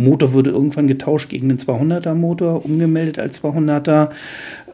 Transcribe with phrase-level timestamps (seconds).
[0.00, 4.10] Motor wurde irgendwann getauscht gegen den 200er Motor, umgemeldet als 200er,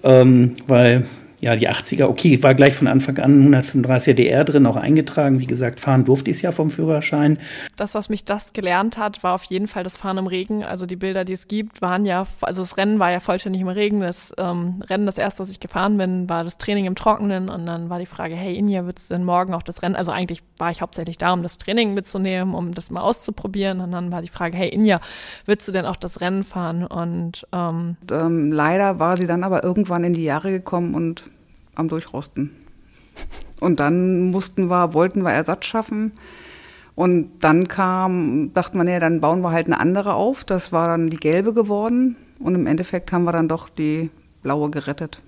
[0.02, 1.04] ähm, weil
[1.46, 5.38] ja, die 80er, okay, war gleich von Anfang an 135er DR drin, auch eingetragen.
[5.38, 7.38] Wie gesagt, fahren durfte ich es ja vom Führerschein.
[7.76, 10.64] Das, was mich das gelernt hat, war auf jeden Fall das Fahren im Regen.
[10.64, 13.68] Also die Bilder, die es gibt, waren ja, also das Rennen war ja vollständig im
[13.68, 14.00] Regen.
[14.00, 17.48] Das ähm, Rennen, das erste, was ich gefahren bin, war das Training im Trockenen.
[17.48, 19.94] Und dann war die Frage, hey Inja, würdest du denn morgen auch das Rennen?
[19.94, 23.80] Also eigentlich war ich hauptsächlich da, um das Training mitzunehmen, um das mal auszuprobieren.
[23.80, 25.00] Und dann war die Frage, hey Inja,
[25.44, 26.84] würdest du denn auch das Rennen fahren?
[26.84, 31.22] Und ähm, ähm, leider war sie dann aber irgendwann in die Jahre gekommen und
[31.76, 32.50] am Durchrosten.
[33.60, 36.12] Und dann mussten wir, wollten wir Ersatz schaffen.
[36.94, 40.44] Und dann kam, dachte man, ja, dann bauen wir halt eine andere auf.
[40.44, 42.16] Das war dann die gelbe geworden.
[42.38, 44.10] Und im Endeffekt haben wir dann doch die
[44.42, 45.20] blaue gerettet.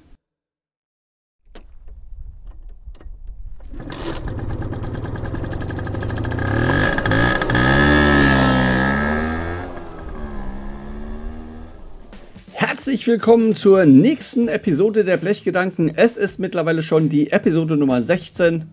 [12.88, 15.92] Herzlich willkommen zur nächsten Episode der Blechgedanken.
[15.94, 18.64] Es ist mittlerweile schon die Episode Nummer 16.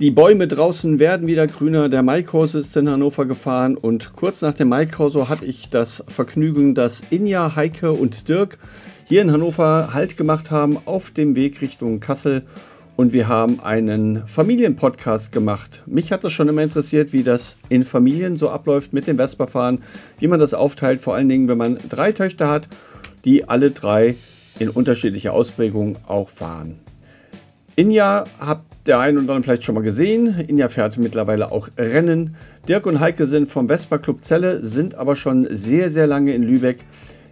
[0.00, 1.88] Die Bäume draußen werden wieder grüner.
[1.88, 6.74] Der Maikurs ist in Hannover gefahren und kurz nach dem Maikorso hatte ich das Vergnügen,
[6.74, 8.58] dass Inja, Heike und Dirk
[9.04, 12.42] hier in Hannover Halt gemacht haben auf dem Weg Richtung Kassel
[12.96, 15.84] und wir haben einen Familienpodcast gemacht.
[15.86, 19.78] Mich hat das schon immer interessiert, wie das in Familien so abläuft mit dem Vesperfahren,
[20.18, 22.66] wie man das aufteilt, vor allen Dingen, wenn man drei Töchter hat
[23.24, 24.16] die alle drei
[24.58, 26.78] in unterschiedlicher Ausprägung auch fahren.
[27.76, 30.38] Inja habt der einen oder andere vielleicht schon mal gesehen.
[30.48, 32.36] Inja fährt mittlerweile auch Rennen.
[32.68, 36.42] Dirk und Heike sind vom Vespa Club Zelle, sind aber schon sehr, sehr lange in
[36.42, 36.78] Lübeck.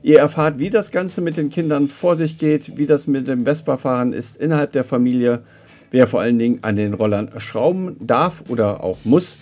[0.03, 3.45] Ihr erfahrt, wie das Ganze mit den Kindern vor sich geht, wie das mit dem
[3.45, 5.43] Vespa-Fahren ist innerhalb der Familie,
[5.91, 9.37] wer vor allen Dingen an den Rollern schrauben darf oder auch muss,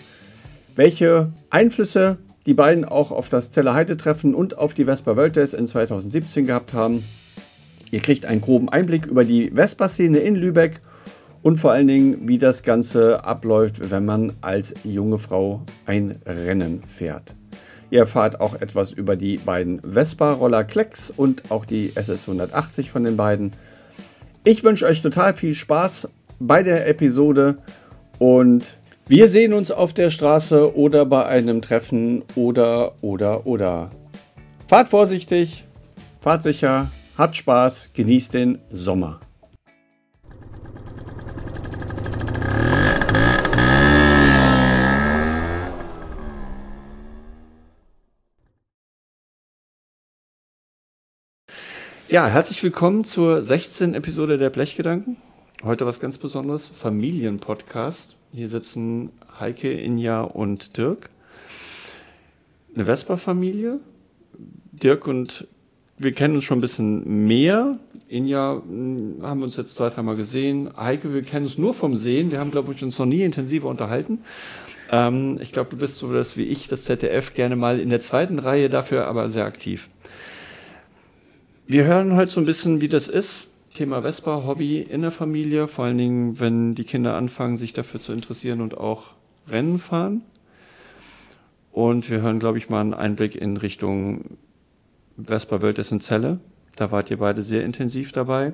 [0.75, 5.67] welche Einflüsse die beiden auch auf das Zeller Heide-Treffen und auf die Vespa Days in
[5.67, 7.03] 2017 gehabt haben.
[7.91, 10.79] Ihr kriegt einen groben Einblick über die Vespa-Szene in Lübeck
[11.43, 16.83] und vor allen Dingen, wie das Ganze abläuft, wenn man als junge Frau ein Rennen
[16.83, 17.35] fährt.
[17.89, 23.03] Ihr erfahrt auch etwas über die beiden Vespa-Roller Klecks und auch die SS 180 von
[23.03, 23.51] den beiden.
[24.45, 26.07] Ich wünsche euch total viel Spaß
[26.39, 27.57] bei der Episode
[28.19, 28.77] und
[29.09, 33.89] wir sehen uns auf der Straße oder bei einem Treffen oder, oder, oder.
[34.67, 35.63] Fahrt vorsichtig,
[36.19, 39.21] fahrt sicher, habt Spaß, genießt den Sommer.
[52.09, 53.93] Ja, herzlich willkommen zur 16.
[53.93, 55.17] Episode der Blechgedanken.
[55.63, 58.17] Heute was ganz Besonderes, Familienpodcast.
[58.33, 61.09] Hier sitzen Heike, Inja und Dirk.
[62.75, 63.79] Eine Vespa-Familie.
[64.71, 65.47] Dirk und
[65.97, 67.79] wir kennen uns schon ein bisschen mehr.
[68.09, 70.69] Inja hm, haben wir uns jetzt zwei, dreimal gesehen.
[70.77, 72.29] Heike, wir kennen uns nur vom Sehen.
[72.29, 74.19] Wir haben, glaube ich, uns noch nie intensiver unterhalten.
[74.91, 78.01] Ähm, ich glaube, du bist so das wie ich, das ZDF, gerne mal in der
[78.01, 79.87] zweiten Reihe, dafür aber sehr aktiv.
[81.65, 83.46] Wir hören heute so ein bisschen, wie das ist,
[83.77, 88.01] Thema Vespa, Hobby in der Familie, vor allen Dingen, wenn die Kinder anfangen, sich dafür
[88.01, 89.11] zu interessieren und auch
[89.47, 90.23] Rennen fahren.
[91.71, 94.37] Und wir hören, glaube ich, mal einen Einblick in Richtung
[95.15, 96.39] Vespa Welt in Celle.
[96.75, 98.53] Da wart ihr beide sehr intensiv dabei.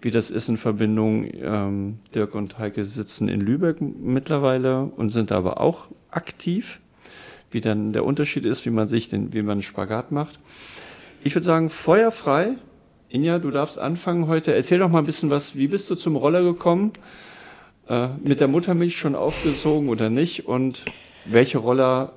[0.00, 5.32] Wie das ist in Verbindung, ähm, Dirk und Heike sitzen in Lübeck mittlerweile und sind
[5.32, 6.80] aber auch aktiv.
[7.50, 10.38] Wie dann der Unterschied ist, wie man sich den, wie man einen Spagat macht.
[11.24, 12.54] Ich würde sagen, feuerfrei.
[13.12, 14.54] Inja, du darfst anfangen heute.
[14.54, 15.54] Erzähl doch mal ein bisschen was.
[15.54, 16.94] Wie bist du zum Roller gekommen?
[17.86, 20.48] Äh, mit der Muttermilch schon aufgesogen oder nicht?
[20.48, 20.86] Und
[21.26, 22.12] welche Roller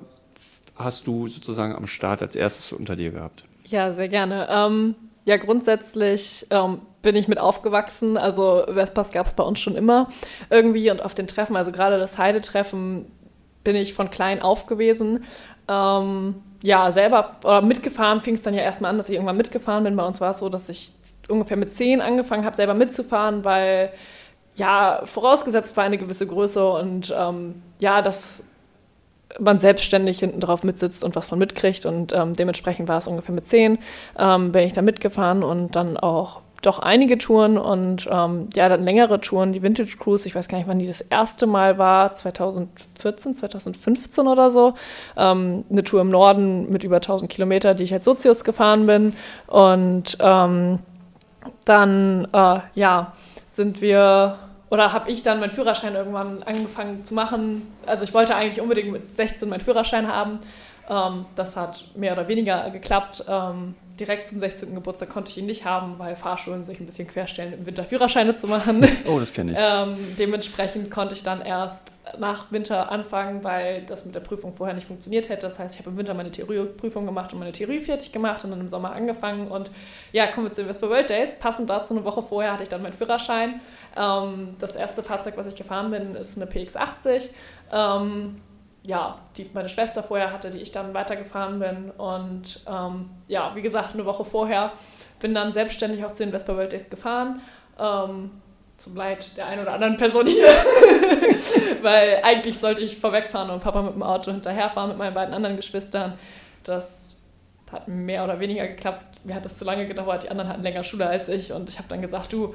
[0.74, 3.44] hast du sozusagen am Start als erstes unter dir gehabt?
[3.66, 4.48] Ja, sehr gerne.
[4.50, 4.94] Ähm,
[5.26, 8.16] ja, grundsätzlich ähm, bin ich mit aufgewachsen.
[8.16, 10.08] Also Vespas gab es bei uns schon immer
[10.48, 13.04] irgendwie und auf den Treffen, also gerade das Heidetreffen,
[13.64, 15.24] bin ich von klein auf gewesen.
[15.68, 19.84] Ähm, ja, selber oder mitgefahren fing es dann ja erstmal an, dass ich irgendwann mitgefahren
[19.84, 19.96] bin.
[19.96, 20.92] Bei uns war es so, dass ich
[21.28, 23.92] ungefähr mit zehn angefangen habe, selber mitzufahren, weil
[24.56, 28.44] ja, vorausgesetzt war eine gewisse Größe und ähm, ja, dass
[29.38, 31.84] man selbstständig hinten drauf mitsitzt und was von mitkriegt.
[31.84, 33.78] Und ähm, dementsprechend war es ungefähr mit zehn,
[34.18, 38.84] ähm, bin ich da mitgefahren und dann auch doch einige Touren und ähm, ja, dann
[38.84, 42.14] längere Touren, die Vintage Cruise, ich weiß gar nicht, wann die das erste Mal war,
[42.14, 44.74] 2014, 2015 oder so.
[45.16, 49.14] Ähm, eine Tour im Norden mit über 1000 Kilometer, die ich als Sozius gefahren bin.
[49.46, 50.80] Und ähm,
[51.64, 53.12] dann, äh, ja,
[53.48, 54.38] sind wir
[54.68, 57.62] oder habe ich dann meinen Führerschein irgendwann angefangen zu machen.
[57.86, 60.40] Also ich wollte eigentlich unbedingt mit 16 meinen Führerschein haben
[60.88, 63.24] Ähm, das hat mehr oder weniger geklappt.
[63.28, 64.74] Ähm, direkt zum 16.
[64.74, 68.36] Geburtstag konnte ich ihn nicht haben, weil Fahrschulen sich ein bisschen querstellen, im Winter Führerscheine
[68.36, 68.86] zu machen.
[69.06, 69.58] Oh, das kenne ich.
[69.60, 74.74] ähm, dementsprechend konnte ich dann erst nach Winter anfangen, weil das mit der Prüfung vorher
[74.74, 75.42] nicht funktioniert hätte.
[75.42, 78.50] Das heißt, ich habe im Winter meine Theorieprüfung gemacht und meine Theorie fertig gemacht und
[78.50, 79.48] dann im Sommer angefangen.
[79.48, 79.70] Und
[80.12, 81.38] ja, kommen wir zu den Vespa World Days.
[81.38, 83.60] Passend dazu, eine Woche vorher hatte ich dann meinen Führerschein.
[83.96, 87.30] Ähm, das erste Fahrzeug, was ich gefahren bin, ist eine PX80.
[87.72, 88.36] Ähm,
[88.86, 91.90] ja, die meine Schwester vorher hatte, die ich dann weitergefahren bin.
[91.90, 94.72] Und ähm, ja, wie gesagt, eine Woche vorher
[95.20, 97.40] bin dann selbstständig auch zu den Vespa World Days gefahren.
[97.78, 98.30] Ähm,
[98.78, 100.46] zum Leid der einen oder anderen Person hier.
[101.82, 105.56] Weil eigentlich sollte ich vorwegfahren und Papa mit dem Auto hinterherfahren mit meinen beiden anderen
[105.56, 106.18] Geschwistern.
[106.62, 107.16] Das
[107.72, 109.04] hat mehr oder weniger geklappt.
[109.24, 110.24] Mir hat das zu lange gedauert.
[110.24, 111.52] Die anderen hatten länger Schule als ich.
[111.52, 112.54] Und ich habe dann gesagt, du,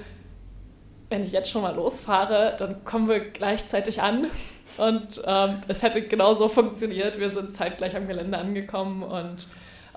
[1.09, 4.27] wenn ich jetzt schon mal losfahre, dann kommen wir gleichzeitig an.
[4.77, 7.19] Und ähm, es hätte genauso funktioniert.
[7.19, 9.45] Wir sind zeitgleich am Gelände angekommen und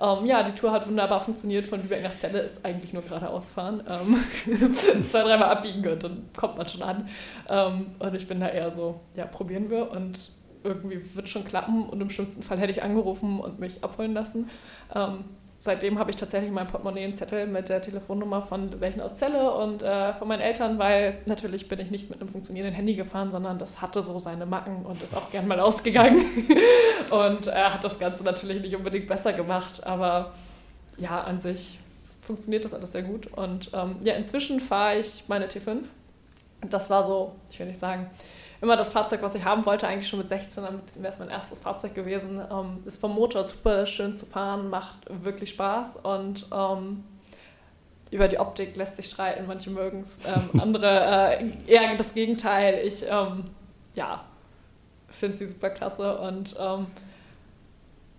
[0.01, 1.65] ähm, ja, die Tour hat wunderbar funktioniert.
[1.65, 3.83] Von Lübeck nach Celle ist eigentlich nur geradeaus fahren.
[3.87, 4.75] Ähm,
[5.09, 7.09] zwei, dreimal abbiegen und dann kommt man schon an.
[7.49, 10.19] Ähm, und ich bin da eher so, ja, probieren wir und
[10.63, 11.87] irgendwie wird schon klappen.
[11.87, 14.49] Und im schlimmsten Fall hätte ich angerufen und mich abholen lassen.
[15.65, 19.15] Seitdem habe ich tatsächlich in meinem Portemonnaie einen Zettel mit der Telefonnummer von welchen aus
[19.15, 22.93] Zelle und äh, von meinen Eltern, weil natürlich bin ich nicht mit einem funktionierenden Handy
[22.93, 26.23] gefahren, sondern das hatte so seine Macken und ist auch gern mal ausgegangen.
[27.09, 30.33] und er äh, hat das Ganze natürlich nicht unbedingt besser gemacht, aber
[30.99, 31.79] ja, an sich
[32.21, 33.25] funktioniert das alles sehr gut.
[33.33, 35.79] Und ähm, ja, inzwischen fahre ich meine T5.
[36.61, 38.11] Und das war so, ich will nicht sagen,
[38.65, 41.29] immer das Fahrzeug, was ich haben wollte, eigentlich schon mit 16, dann wäre es mein
[41.29, 42.41] erstes Fahrzeug gewesen.
[42.51, 47.03] Ähm, ist vom Motor super schön zu fahren, macht wirklich Spaß und ähm,
[48.11, 52.85] über die Optik lässt sich streiten, manche mögen es, ähm, andere äh, eher das Gegenteil.
[52.85, 53.45] Ich, ähm,
[53.93, 54.23] ja,
[55.09, 56.87] finde sie super klasse und ähm,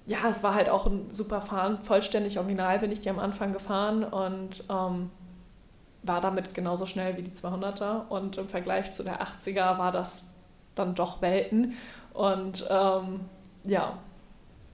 [0.06, 3.52] ja, es war halt auch ein super Fahren, vollständig original bin ich die am Anfang
[3.52, 5.10] gefahren und ähm,
[6.04, 10.26] war damit genauso schnell wie die 200er und im Vergleich zu der 80er war das
[10.76, 11.74] dann doch Welten
[12.12, 13.20] und ähm,
[13.64, 13.98] ja.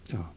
[0.09, 0.31] Ja.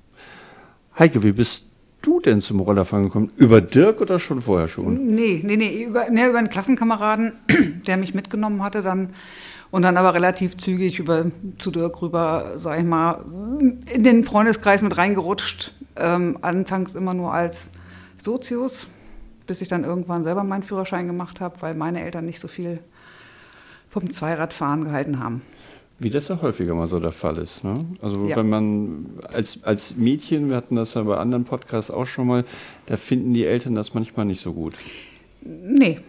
[0.97, 1.65] Heike, wie bist
[2.01, 3.31] du denn zum Rollerfahren gekommen?
[3.35, 5.13] Über Dirk oder schon vorher schon?
[5.15, 7.33] Nee, nee, nee, über, nee, über einen Klassenkameraden,
[7.87, 9.09] der mich mitgenommen hatte dann
[9.71, 11.25] und dann aber relativ zügig über
[11.57, 13.25] zu Dirk rüber, sag ich mal,
[13.59, 15.73] in den Freundeskreis mit reingerutscht.
[15.97, 17.69] Ähm, anfangs immer nur als
[18.17, 18.87] Sozius,
[19.47, 22.79] bis ich dann irgendwann selber meinen Führerschein gemacht habe, weil meine Eltern nicht so viel
[23.89, 25.41] vom Zweiradfahren gehalten haben.
[25.97, 27.63] Wie das ja häufiger mal so der Fall ist.
[27.63, 27.85] Ne?
[28.01, 28.35] Also ja.
[28.35, 32.43] wenn man als, als Mädchen, wir hatten das ja bei anderen Podcasts auch schon mal,
[32.85, 34.73] da finden die Eltern das manchmal nicht so gut.
[35.47, 35.99] Nee,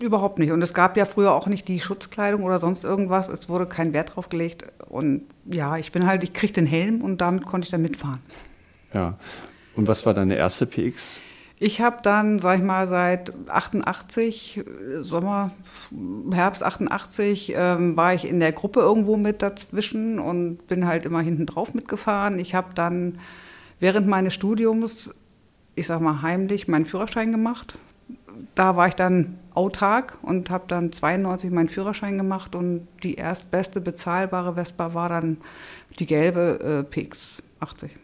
[0.00, 0.50] überhaupt nicht.
[0.50, 3.28] Und es gab ja früher auch nicht die Schutzkleidung oder sonst irgendwas.
[3.28, 4.64] Es wurde kein Wert drauf gelegt.
[4.88, 8.20] Und ja, ich bin halt, ich krieg den Helm und damit konnte ich dann mitfahren.
[8.94, 9.18] Ja.
[9.76, 11.20] Und was war deine erste PX?
[11.58, 14.62] Ich habe dann, sag ich mal, seit 88,
[15.00, 15.52] Sommer,
[16.30, 21.20] Herbst 88, ähm, war ich in der Gruppe irgendwo mit dazwischen und bin halt immer
[21.20, 22.38] hinten drauf mitgefahren.
[22.38, 23.18] Ich habe dann
[23.80, 25.14] während meines Studiums,
[25.74, 27.78] ich sag mal heimlich, meinen Führerschein gemacht.
[28.54, 33.80] Da war ich dann autark und habe dann 92 meinen Führerschein gemacht und die erstbeste
[33.80, 35.38] bezahlbare Vespa war dann
[35.98, 37.96] die gelbe äh, PX 80.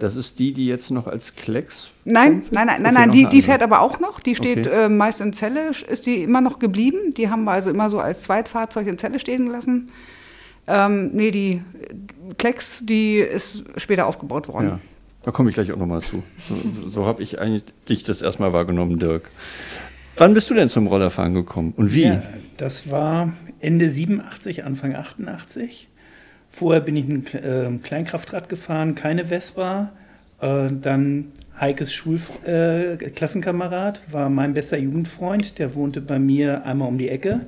[0.00, 1.90] Das ist die, die jetzt noch als Klecks.
[2.06, 4.18] Nein, nein, nein, nein, nein, die, die fährt aber auch noch.
[4.18, 4.86] Die steht okay.
[4.86, 7.12] äh, meist in Celle, ist die immer noch geblieben.
[7.14, 9.90] Die haben wir also immer so als Zweitfahrzeug in Celle stehen gelassen.
[10.66, 11.62] Ähm, nee, die
[12.38, 14.68] Klecks, die ist später aufgebaut worden.
[14.68, 14.80] Ja,
[15.24, 16.22] da komme ich gleich auch nochmal zu.
[16.48, 19.30] So, so habe ich eigentlich dich das erstmal wahrgenommen, Dirk.
[20.16, 22.04] Wann bist du denn zum Rollerfahren gekommen und wie?
[22.04, 22.22] Ja,
[22.56, 25.89] das war Ende 87, Anfang 88.
[26.50, 29.92] Vorher bin ich ein äh, Kleinkraftrad gefahren, keine Vespa.
[30.40, 35.58] Äh, dann Heikes Schulklassenkamerad äh, war mein bester Jugendfreund.
[35.58, 37.46] Der wohnte bei mir einmal um die Ecke.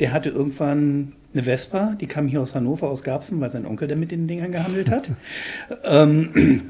[0.00, 3.88] Der hatte irgendwann eine Vespa, die kam hier aus Hannover, aus Garbsen, weil sein Onkel
[3.88, 5.10] da mit den Dingern gehandelt hat.
[5.84, 6.62] ähm,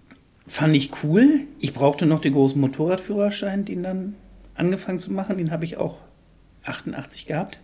[0.46, 1.40] fand ich cool.
[1.58, 4.14] Ich brauchte noch den großen Motorradführerschein, den dann
[4.54, 5.38] angefangen zu machen.
[5.38, 5.98] Den habe ich auch
[6.64, 7.60] 88 gehabt.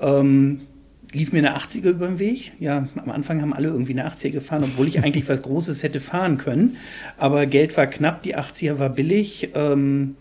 [0.00, 0.62] Ähm,
[1.12, 2.52] lief mir eine 80er über den Weg.
[2.60, 6.00] Ja, am Anfang haben alle irgendwie eine 80er gefahren, obwohl ich eigentlich was Großes hätte
[6.00, 6.76] fahren können.
[7.16, 9.50] Aber Geld war knapp, die 80er war billig.
[9.54, 10.16] Ähm,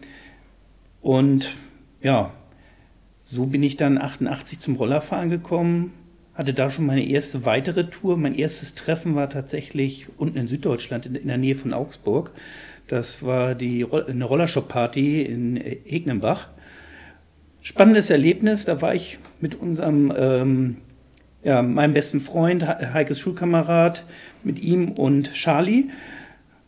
[1.01, 1.49] und
[2.01, 2.31] ja,
[3.25, 5.93] so bin ich dann 88 zum Rollerfahren gekommen.
[6.33, 8.17] Hatte da schon meine erste weitere Tour.
[8.17, 12.31] Mein erstes Treffen war tatsächlich unten in Süddeutschland, in, in der Nähe von Augsburg.
[12.87, 16.47] Das war die, eine Rollershop-Party in Hegnenbach.
[17.69, 20.77] Spannendes Erlebnis, da war ich mit unserem, ähm,
[21.43, 24.05] ja, meinem besten Freund, Heikes Schulkamerad,
[24.43, 25.91] mit ihm und Charlie.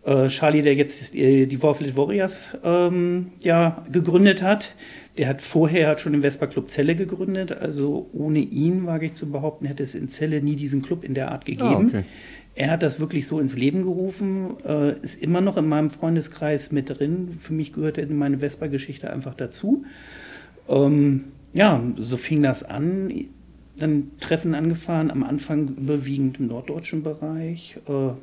[0.06, 4.76] Äh, Charlie, der jetzt äh, die Warfleet Warriors ähm, ja, gegründet hat.
[5.18, 7.52] Der hat vorher hat schon den Vespa Club Celle gegründet.
[7.52, 11.16] Also ohne ihn, wage ich zu behaupten, hätte es in Celle nie diesen Club in
[11.16, 11.68] der Art gegeben.
[11.68, 12.04] Ah, okay.
[12.54, 16.72] Er hat das wirklich so ins Leben gerufen, äh, ist immer noch in meinem Freundeskreis
[16.72, 17.30] mit drin.
[17.40, 19.84] Für mich gehört er in meine Vespa-Geschichte einfach dazu.
[20.70, 23.14] Ähm, ja, so fing das an.
[23.78, 27.78] Dann Treffen angefahren, am Anfang überwiegend im norddeutschen Bereich.
[27.88, 28.14] Äh,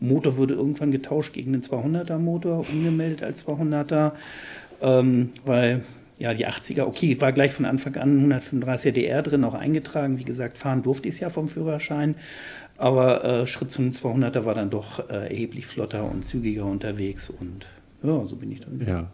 [0.00, 4.12] Motor wurde irgendwann getauscht gegen den 200er Motor, umgemeldet als 200er,
[4.82, 5.82] ähm, weil
[6.18, 10.18] ja, die 80er, okay, war gleich von Anfang an 135er DR drin, auch eingetragen.
[10.18, 12.14] Wie gesagt, fahren durfte ich es ja vom Führerschein.
[12.76, 17.30] Aber äh, Schritt zum 200er war dann doch äh, erheblich flotter und zügiger unterwegs.
[17.30, 17.66] Und
[18.02, 18.84] ja, so bin ich dann.
[18.86, 19.10] Ja.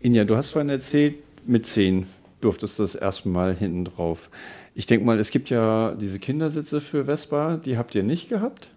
[0.00, 2.06] Inja, du hast vorhin erzählt, mit 10
[2.40, 4.30] durftest du das erste Mal hinten drauf.
[4.74, 8.70] Ich denke mal, es gibt ja diese Kindersitze für Vespa, die habt ihr nicht gehabt?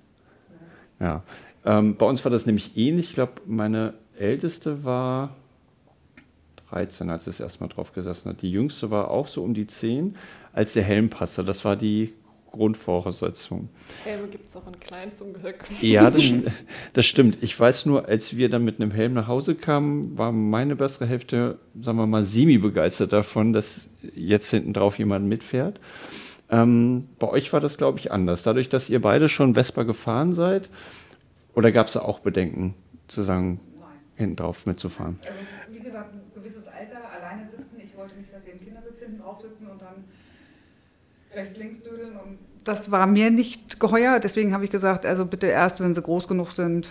[1.00, 1.22] Ja.
[1.64, 3.10] Ähm, bei uns war das nämlich ähnlich.
[3.10, 5.36] Ich glaube, meine älteste war
[6.72, 8.42] 13, als es erstmal drauf gesessen hat.
[8.42, 10.16] Die jüngste war auch so um die 10,
[10.54, 11.44] als der Helm passte.
[11.44, 12.14] Das war die
[12.52, 13.70] Grundvoraussetzung.
[14.04, 15.66] Helme gibt es auch in klein zum Glück.
[15.82, 16.24] Ja, das,
[16.94, 17.38] das, stimmt.
[17.42, 21.06] Ich weiß nur, als wir dann mit einem Helm nach Hause kamen, war meine bessere
[21.06, 25.80] Hälfte, sagen wir mal, semi-begeistert davon, dass jetzt hinten drauf jemand mitfährt.
[26.50, 28.44] Ähm, bei euch war das, glaube ich, anders.
[28.44, 30.70] Dadurch, dass ihr beide schon Vespa gefahren seid,
[31.56, 32.76] oder gab es da auch Bedenken,
[33.08, 33.90] zu sagen, Nein.
[34.16, 35.20] hinten drauf mitzufahren?
[35.22, 35.34] Also,
[35.72, 37.80] wie gesagt, ein gewisses Alter, alleine sitzen.
[37.84, 40.04] Ich wollte nicht, dass ihr im Kindersitz hinten drauf sitzen und dann
[41.36, 42.18] rechts, links dödeln.
[42.18, 44.20] Und das war mir nicht geheuer.
[44.20, 46.88] Deswegen habe ich gesagt, also bitte erst, wenn sie groß genug sind,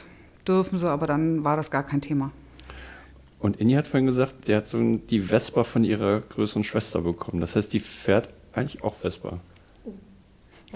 [0.47, 0.89] dürfen sie.
[0.89, 2.33] Aber dann war das gar kein Thema.
[3.39, 7.41] Und Inni hat vorhin gesagt, der hat so die Vespa von ihrer größeren Schwester bekommen.
[7.41, 9.39] Das heißt, die fährt eigentlich auch Vespa.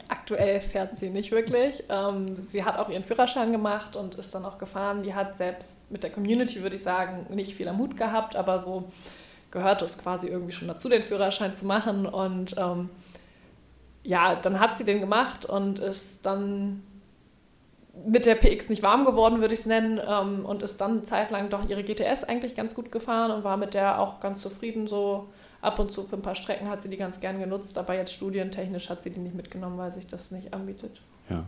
[0.08, 1.84] Aktuell fährt sie nicht wirklich.
[1.88, 5.02] Ähm, sie hat auch ihren Führerschein gemacht und ist dann auch gefahren.
[5.02, 8.90] Die hat selbst mit der Community, würde ich sagen, nicht viel Mut gehabt, aber so
[9.50, 12.06] gehört es quasi irgendwie schon dazu, den Führerschein zu machen.
[12.06, 12.88] Und ähm,
[14.04, 16.82] ja, dann hat sie den gemacht und ist dann
[18.06, 21.48] mit der PX nicht warm geworden, würde ich es nennen, ähm, und ist dann zeitlang
[21.48, 24.86] doch ihre GTS eigentlich ganz gut gefahren und war mit der auch ganz zufrieden.
[24.86, 25.28] So
[25.60, 28.12] ab und zu für ein paar Strecken hat sie die ganz gern genutzt, aber jetzt
[28.12, 31.00] studientechnisch hat sie die nicht mitgenommen, weil sich das nicht anbietet.
[31.30, 31.44] Ja.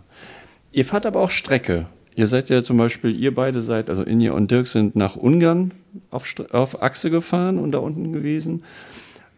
[0.72, 1.86] Ihr fahrt aber auch Strecke.
[2.14, 5.74] Ihr seid ja zum Beispiel, ihr beide seid, also Inja und Dirk sind nach Ungarn
[6.10, 8.62] auf, auf Achse gefahren und da unten gewesen.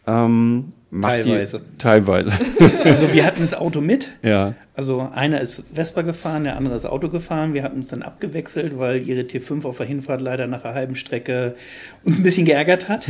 [0.09, 0.73] Ähm,
[1.03, 1.61] teilweise.
[1.61, 2.33] Die, teilweise.
[2.85, 4.12] Also wir hatten das Auto mit.
[4.23, 4.55] Ja.
[4.75, 7.53] Also einer ist Vespa gefahren, der andere ist Auto gefahren.
[7.53, 10.95] Wir hatten uns dann abgewechselt, weil ihre T5 auf der Hinfahrt leider nach einer halben
[10.95, 11.57] Strecke
[12.05, 13.09] uns ein bisschen geärgert hat.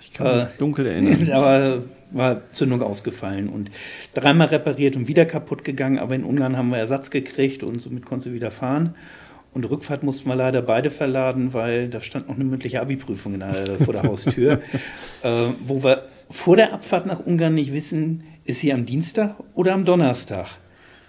[0.00, 1.30] Ich kann mich äh, dunkel erinnern.
[1.32, 3.70] Aber war Zündung ausgefallen und
[4.14, 5.98] dreimal repariert und wieder kaputt gegangen.
[5.98, 8.94] Aber in Ungarn haben wir Ersatz gekriegt und somit konnte sie wieder fahren.
[9.54, 13.42] Und Rückfahrt mussten wir leider beide verladen, weil da stand noch eine mündliche Abi-Prüfung
[13.84, 14.52] vor der Haustür,
[15.22, 15.30] äh,
[15.62, 19.84] wo wir vor der Abfahrt nach Ungarn nicht wissen, ist sie am Dienstag oder am
[19.84, 20.48] Donnerstag.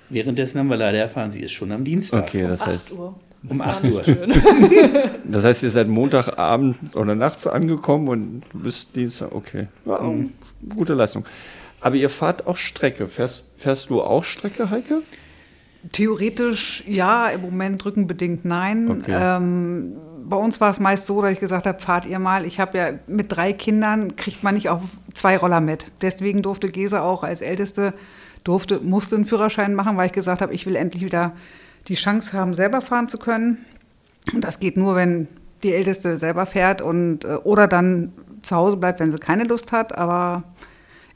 [0.09, 2.23] Währenddessen haben wir leider erfahren, sie ist schon am Dienstag.
[2.23, 2.93] Okay, das um heißt.
[2.93, 3.15] Uhr.
[3.49, 4.03] um 8 Uhr.
[5.23, 9.31] das heißt, ihr seid Montagabend oder nachts angekommen und bist Dienstag.
[9.31, 9.67] Okay.
[9.85, 10.33] Ja, mhm.
[10.75, 11.25] Gute Leistung.
[11.81, 13.07] Aber ihr fahrt auch Strecke.
[13.07, 15.01] Fährst, fährst du auch Strecke, Heike?
[15.91, 18.89] Theoretisch ja, im Moment rückenbedingt nein.
[18.89, 19.17] Okay.
[19.19, 19.93] Ähm,
[20.25, 22.45] bei uns war es meist so, dass ich gesagt habe, fahrt ihr mal.
[22.45, 24.81] Ich habe ja mit drei Kindern, kriegt man nicht auf
[25.13, 25.85] zwei Roller mit.
[26.01, 27.93] Deswegen durfte Gesa auch als Älteste,
[28.43, 31.33] durfte, musste einen Führerschein machen, weil ich gesagt habe, ich will endlich wieder
[31.87, 33.65] die Chance haben, selber fahren zu können.
[34.33, 35.27] Und das geht nur, wenn
[35.63, 39.71] die Älteste selber fährt und äh, oder dann zu Hause bleibt, wenn sie keine Lust
[39.71, 39.97] hat.
[39.97, 40.43] Aber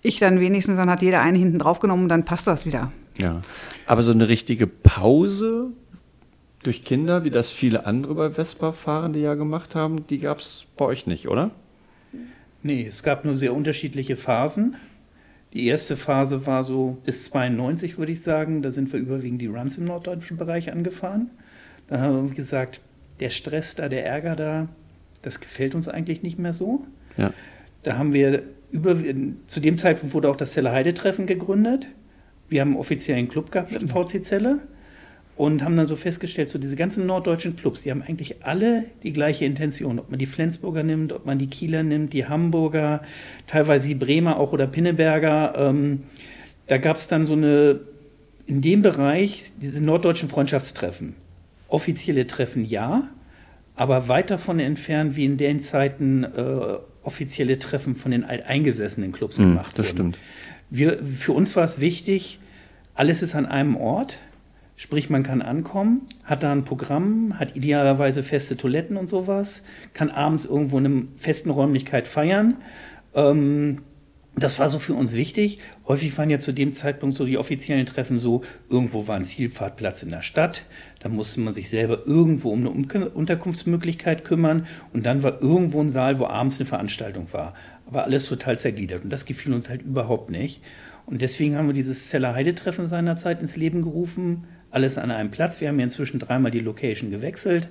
[0.02, 2.92] ich dann wenigstens, dann hat jeder einen hinten drauf genommen und dann passt das wieder.
[3.18, 3.42] Ja,
[3.86, 5.72] aber so eine richtige Pause
[6.68, 10.84] durch Kinder, wie das viele andere bei Vespa-Fahrende ja gemacht haben, die gab es bei
[10.84, 11.52] euch nicht, oder?
[12.62, 14.76] Nee, es gab nur sehr unterschiedliche Phasen.
[15.54, 18.62] Die erste Phase war so bis 92, würde ich sagen.
[18.62, 21.30] Da sind wir überwiegend die Runs im norddeutschen Bereich angefahren.
[21.88, 22.82] Da haben wir gesagt,
[23.22, 24.68] der Stress da, der Ärger da,
[25.22, 26.86] das gefällt uns eigentlich nicht mehr so.
[27.16, 27.32] Ja.
[27.84, 28.98] Da haben wir über,
[29.46, 31.88] zu dem Zeitpunkt wurde auch das Zelle Heide Treffen gegründet.
[32.50, 34.60] Wir haben einen offiziellen Club gehabt mit dem VC Zelle
[35.38, 39.14] und haben dann so festgestellt, so diese ganzen norddeutschen Clubs, die haben eigentlich alle die
[39.14, 40.00] gleiche Intention.
[40.00, 43.04] Ob man die Flensburger nimmt, ob man die Kieler nimmt, die Hamburger,
[43.46, 45.54] teilweise die Bremer auch oder Pinneberger.
[45.56, 46.04] Ähm,
[46.66, 47.82] da gab es dann so eine,
[48.48, 51.16] in dem Bereich, diese norddeutschen Freundschaftstreffen.
[51.68, 53.08] Offizielle Treffen ja,
[53.76, 59.38] aber weit davon entfernt, wie in den Zeiten äh, offizielle Treffen von den alteingesessenen Clubs
[59.38, 60.12] mm, gemacht das wurden.
[60.12, 60.20] Das stimmt.
[60.72, 62.40] Wir, für uns war es wichtig,
[62.96, 64.18] alles ist an einem Ort
[64.80, 70.12] Sprich, man kann ankommen, hat da ein Programm, hat idealerweise feste Toiletten und sowas, kann
[70.12, 72.58] abends irgendwo in einer festen Räumlichkeit feiern.
[73.16, 73.80] Ähm,
[74.36, 75.58] das war so für uns wichtig.
[75.88, 80.04] Häufig waren ja zu dem Zeitpunkt so die offiziellen Treffen so, irgendwo war ein Zielfahrtplatz
[80.04, 80.62] in der Stadt,
[81.00, 85.92] da musste man sich selber irgendwo um eine Unterkunftsmöglichkeit kümmern und dann war irgendwo ein
[85.92, 87.56] Saal, wo abends eine Veranstaltung war.
[87.88, 90.62] Aber alles total zergliedert und das gefiel uns halt überhaupt nicht.
[91.08, 95.62] Und deswegen haben wir dieses Zeller Heide-Treffen seinerzeit ins Leben gerufen alles an einem Platz.
[95.62, 97.70] Wir haben ja inzwischen dreimal die Location gewechselt.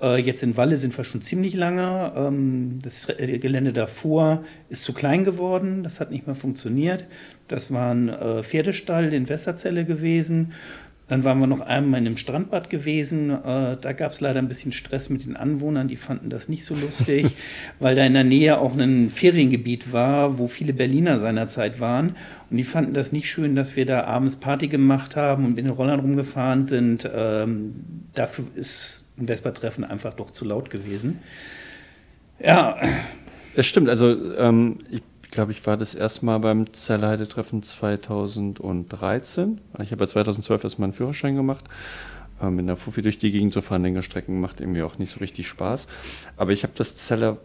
[0.00, 2.12] Äh, jetzt in Walle sind wir schon ziemlich lange.
[2.16, 5.82] Ähm, das äh, Gelände davor ist zu klein geworden.
[5.82, 7.04] Das hat nicht mehr funktioniert.
[7.48, 10.52] Das war ein äh, Pferdestall in Wässerzelle gewesen.
[11.10, 13.30] Dann waren wir noch einmal in einem Strandbad gewesen.
[13.30, 15.88] Äh, da gab es leider ein bisschen Stress mit den Anwohnern.
[15.88, 17.34] Die fanden das nicht so lustig,
[17.80, 22.14] weil da in der Nähe auch ein Feriengebiet war, wo viele Berliner seinerzeit waren.
[22.48, 25.66] Und die fanden das nicht schön, dass wir da abends Party gemacht haben und mit
[25.66, 27.10] den Rollern rumgefahren sind.
[27.12, 27.74] Ähm,
[28.14, 31.18] dafür ist ein Vespa-Treffen einfach doch zu laut gewesen.
[32.38, 32.80] Ja.
[33.56, 33.88] Das stimmt.
[33.88, 39.60] Also ähm, ich ich glaube, ich war das erste Mal beim Zerleide-Treffen 2013.
[39.80, 41.64] Ich habe ja 2012 erst meinen Führerschein gemacht.
[42.40, 45.12] Ähm, mit einer Fuffi durch die Gegend zu fahren, längere Strecken, macht irgendwie auch nicht
[45.12, 45.86] so richtig Spaß.
[46.36, 47.38] Aber ich habe das Zeller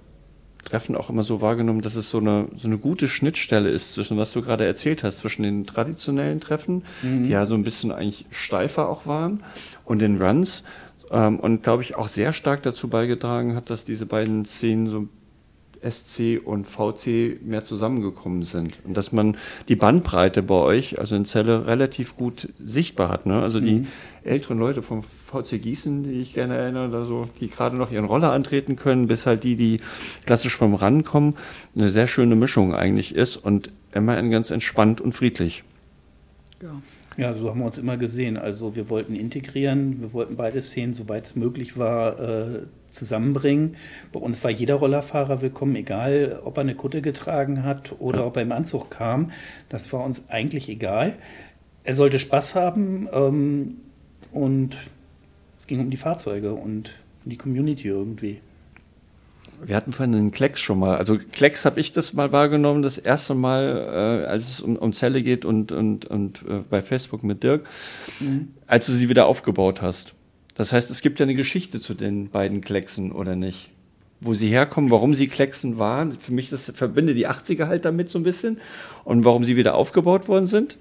[0.63, 4.17] Treffen auch immer so wahrgenommen, dass es so eine, so eine gute Schnittstelle ist zwischen,
[4.17, 7.23] was du gerade erzählt hast, zwischen den traditionellen Treffen, mhm.
[7.23, 9.43] die ja so ein bisschen eigentlich steifer auch waren,
[9.85, 10.63] und den Runs.
[11.11, 15.07] Ähm, und glaube ich auch sehr stark dazu beigetragen hat, dass diese beiden Szenen so
[15.89, 18.73] SC und VC mehr zusammengekommen sind.
[18.83, 19.37] Und dass man
[19.67, 23.25] die Bandbreite bei euch, also in Celle, relativ gut sichtbar hat.
[23.25, 23.41] Ne?
[23.41, 23.87] Also die mhm.
[24.23, 28.31] älteren Leute vom VC Gießen, die ich gerne erinnere, also die gerade noch ihren Roller
[28.31, 29.79] antreten können, bis halt die, die
[30.25, 31.35] klassisch vom Ran kommen,
[31.75, 35.63] eine sehr schöne Mischung eigentlich ist und immerhin ganz entspannt und friedlich.
[36.61, 36.81] Ja.
[37.17, 38.35] Ja, so haben wir uns immer gesehen.
[38.35, 43.77] Also wir wollten integrieren, wir wollten beide Szenen, soweit es möglich war, äh, zusammenbringen.
[44.11, 48.25] Bei uns war jeder Rollerfahrer willkommen, egal ob er eine Kutte getragen hat oder ja.
[48.25, 49.31] ob er im Anzug kam.
[49.69, 51.13] Das war uns eigentlich egal.
[51.85, 53.77] Er sollte Spaß haben ähm,
[54.33, 54.77] und
[55.57, 58.41] es ging um die Fahrzeuge und um die Community irgendwie.
[59.63, 60.97] Wir hatten vorhin einen Klecks schon mal.
[60.97, 64.93] Also Klecks habe ich das mal wahrgenommen, das erste Mal, äh, als es um, um
[64.93, 67.63] Zelle geht und, und, und äh, bei Facebook mit Dirk,
[68.19, 68.49] mhm.
[68.67, 70.13] als du sie wieder aufgebaut hast.
[70.55, 73.71] Das heißt, es gibt ja eine Geschichte zu den beiden Klecksen, oder nicht?
[74.21, 76.13] Wo sie herkommen, warum sie Klecksen waren.
[76.13, 78.59] Für mich das verbinde die 80er halt damit so ein bisschen.
[79.03, 80.77] Und warum sie wieder aufgebaut worden sind.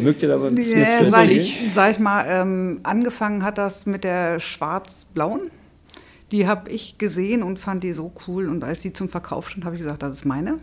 [0.00, 3.86] Mögt ihr da ein bisschen ja, sag ich, sag ich mal, ähm, angefangen hat das
[3.86, 5.50] mit der schwarz-blauen.
[6.32, 8.48] Die habe ich gesehen und fand die so cool.
[8.48, 10.58] Und als sie zum Verkauf stand, habe ich gesagt, das ist meine.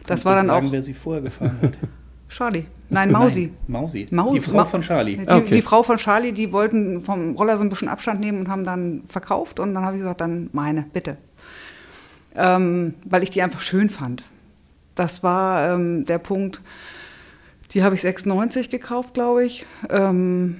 [0.00, 0.72] Das Kannst war dann sagen, auch.
[0.72, 1.72] wer sie vorher gefahren hat?
[2.30, 2.66] Charlie.
[2.88, 3.40] Nein, Mausi.
[3.40, 4.08] Nein, Mausi.
[4.10, 4.38] Mausi.
[4.38, 5.16] Die Frau Ma von Charlie.
[5.16, 5.54] Die, okay.
[5.54, 8.64] die, Frau von Charlie, die wollten vom Roller so ein bisschen Abstand nehmen und haben
[8.64, 9.60] dann verkauft.
[9.60, 11.16] Und dann habe ich gesagt, dann meine, bitte.
[12.34, 14.22] Ähm, weil ich die einfach schön fand.
[14.94, 16.60] Das war ähm, der Punkt,
[17.72, 19.66] die habe ich 96 gekauft, glaube ich.
[19.88, 20.56] Ähm,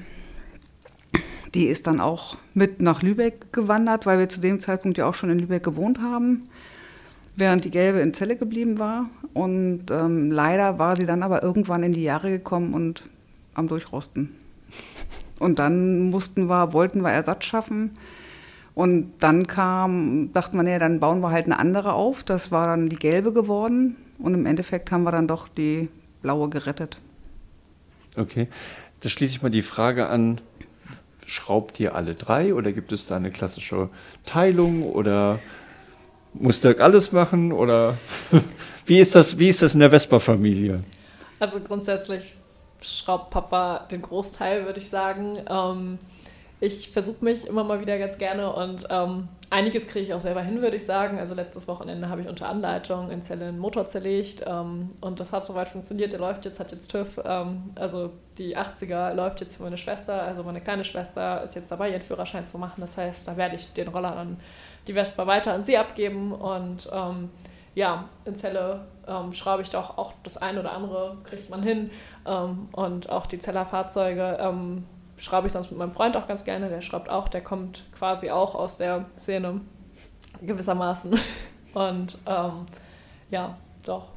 [1.54, 5.14] die ist dann auch mit nach Lübeck gewandert, weil wir zu dem Zeitpunkt ja auch
[5.14, 6.48] schon in Lübeck gewohnt haben
[7.40, 9.10] während die gelbe in Zelle geblieben war.
[9.34, 13.02] Und ähm, leider war sie dann aber irgendwann in die Jahre gekommen und
[13.54, 14.34] am Durchrosten.
[15.40, 17.92] Und dann mussten wir, wollten wir Ersatz schaffen.
[18.74, 22.22] Und dann kam, dachte man, ja, dann bauen wir halt eine andere auf.
[22.22, 23.96] Das war dann die gelbe geworden.
[24.18, 25.88] Und im Endeffekt haben wir dann doch die
[26.22, 27.00] blaue gerettet.
[28.16, 28.48] Okay.
[29.00, 30.40] Da schließe ich mal die Frage an,
[31.30, 33.88] schraubt ihr alle drei oder gibt es da eine klassische
[34.26, 35.38] Teilung oder
[36.34, 37.98] muss Dirk alles machen oder
[38.86, 40.82] wie ist das, wie ist das in der Vespa-Familie?
[41.38, 42.34] Also grundsätzlich
[42.80, 45.38] schraubt Papa den Großteil, würde ich sagen.
[45.48, 45.98] Ähm,
[46.60, 50.42] ich versuche mich immer mal wieder ganz gerne und ähm, einiges kriege ich auch selber
[50.42, 51.18] hin, würde ich sagen.
[51.18, 55.32] Also letztes Wochenende habe ich unter Anleitung in Zelle einen Motor zerlegt ähm, und das
[55.32, 56.12] hat soweit funktioniert.
[56.12, 57.18] Der läuft jetzt, hat jetzt TÜV.
[57.24, 60.22] Ähm, also die 80er läuft jetzt für meine Schwester.
[60.22, 62.82] Also meine kleine Schwester ist jetzt dabei, ihren Führerschein zu machen.
[62.82, 64.38] Das heißt, da werde ich den Roller dann
[64.86, 67.30] die Vespa weiter an sie abgeben und ähm,
[67.74, 71.90] ja, in Zelle ähm, schraube ich doch auch das eine oder andere, kriegt man hin.
[72.26, 74.84] Ähm, und auch die Zellerfahrzeuge ähm,
[75.20, 76.68] schraube ich sonst mit meinem Freund auch ganz gerne.
[76.68, 79.60] Der schraubt auch, der kommt quasi auch aus der Szene
[80.40, 81.18] gewissermaßen.
[81.74, 82.66] Und ähm,
[83.30, 84.08] ja, doch,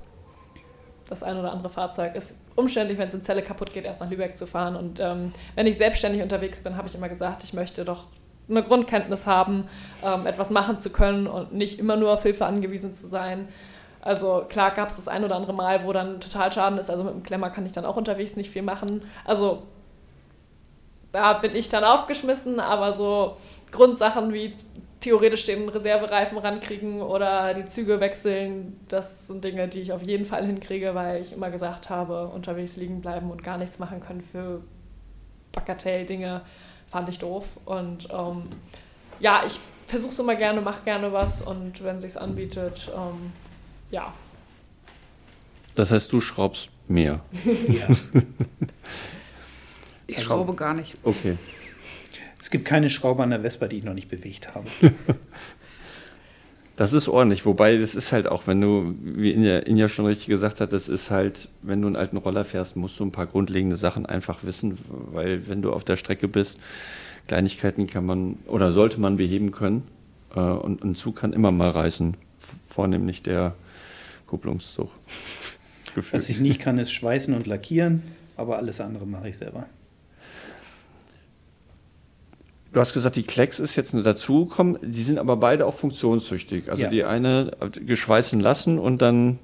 [1.08, 4.10] das ein oder andere Fahrzeug ist umständlich, wenn es in Zelle kaputt geht, erst nach
[4.10, 4.76] Lübeck zu fahren.
[4.76, 8.06] Und ähm, wenn ich selbstständig unterwegs bin, habe ich immer gesagt, ich möchte doch
[8.50, 9.68] eine Grundkenntnis haben,
[10.04, 13.48] ähm, etwas machen zu können und nicht immer nur auf Hilfe angewiesen zu sein.
[14.02, 16.90] Also klar gab es das ein oder andere Mal, wo dann total Schaden ist.
[16.90, 19.02] Also mit dem Klemmer kann ich dann auch unterwegs nicht viel machen.
[19.24, 19.64] Also
[21.14, 23.38] da bin ich dann aufgeschmissen, aber so
[23.72, 24.54] Grundsachen wie
[25.00, 30.26] theoretisch den Reservereifen rankriegen oder die Züge wechseln, das sind Dinge, die ich auf jeden
[30.26, 34.22] Fall hinkriege, weil ich immer gesagt habe, unterwegs liegen bleiben und gar nichts machen können
[34.22, 34.62] für
[35.52, 36.42] Bagatell-Dinge
[36.90, 37.46] fand ich doof.
[37.66, 38.44] Und ähm,
[39.20, 43.32] ja, ich versuche es immer gerne, mache gerne was und wenn es sich anbietet, ähm,
[43.92, 44.14] ja.
[45.76, 47.20] Das heißt, du schraubst mehr.
[47.68, 47.88] Ja.
[50.08, 50.96] Ich also, schraube gar nicht.
[51.04, 51.38] Okay.
[52.40, 54.68] Es gibt keine Schraube an der Vespa, die ich noch nicht bewegt habe.
[56.76, 60.26] Das ist ordentlich, wobei das ist halt auch, wenn du, wie Inja, Inja schon richtig
[60.26, 63.28] gesagt hat, das ist halt, wenn du einen alten Roller fährst, musst du ein paar
[63.28, 64.80] grundlegende Sachen einfach wissen,
[65.12, 66.60] weil wenn du auf der Strecke bist,
[67.28, 69.84] Kleinigkeiten kann man oder sollte man beheben können
[70.36, 72.18] äh, und ein Zug kann immer mal reißen,
[72.68, 73.54] vornehmlich der
[74.26, 74.90] Kupplungszug.
[76.12, 78.02] Was ich nicht kann, ist schweißen und lackieren,
[78.36, 79.68] aber alles andere mache ich selber.
[82.74, 84.80] Du hast gesagt, die Klecks ist jetzt nur dazugekommen.
[84.82, 86.70] Sie sind aber beide auch funktionstüchtig.
[86.70, 86.90] Also ja.
[86.90, 87.52] die eine
[87.86, 89.38] geschweißen lassen und dann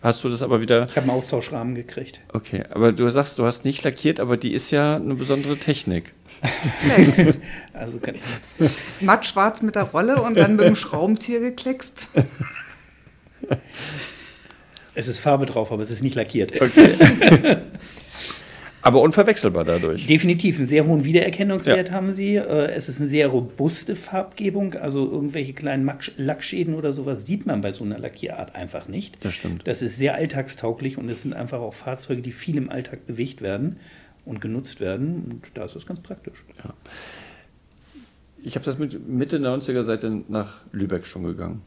[0.00, 0.84] hast du das aber wieder.
[0.84, 2.20] Ich habe einen Austauschrahmen gekriegt.
[2.32, 6.12] Okay, aber du sagst, du hast nicht lackiert, aber die ist ja eine besondere Technik.
[7.72, 8.70] also kann ich.
[9.00, 12.08] Matt schwarz mit der Rolle und dann mit dem Schraubenzieher gekleckst.
[14.94, 16.60] Es ist Farbe drauf, aber es ist nicht lackiert.
[16.60, 17.56] Okay.
[18.82, 20.06] Aber unverwechselbar dadurch.
[20.06, 21.94] Definitiv, einen sehr hohen Wiedererkennungswert ja.
[21.94, 22.36] haben sie.
[22.36, 27.60] Äh, es ist eine sehr robuste Farbgebung, also irgendwelche kleinen Lackschäden oder sowas sieht man
[27.60, 29.24] bei so einer Lackierart einfach nicht.
[29.24, 29.66] Das stimmt.
[29.66, 33.42] Das ist sehr alltagstauglich und es sind einfach auch Fahrzeuge, die viel im Alltag bewegt
[33.42, 33.78] werden
[34.24, 35.24] und genutzt werden.
[35.28, 36.44] Und da ist es ganz praktisch.
[36.64, 36.74] Ja.
[38.42, 41.62] Ich habe das mit Mitte 90er Seite nach Lübeck schon gegangen.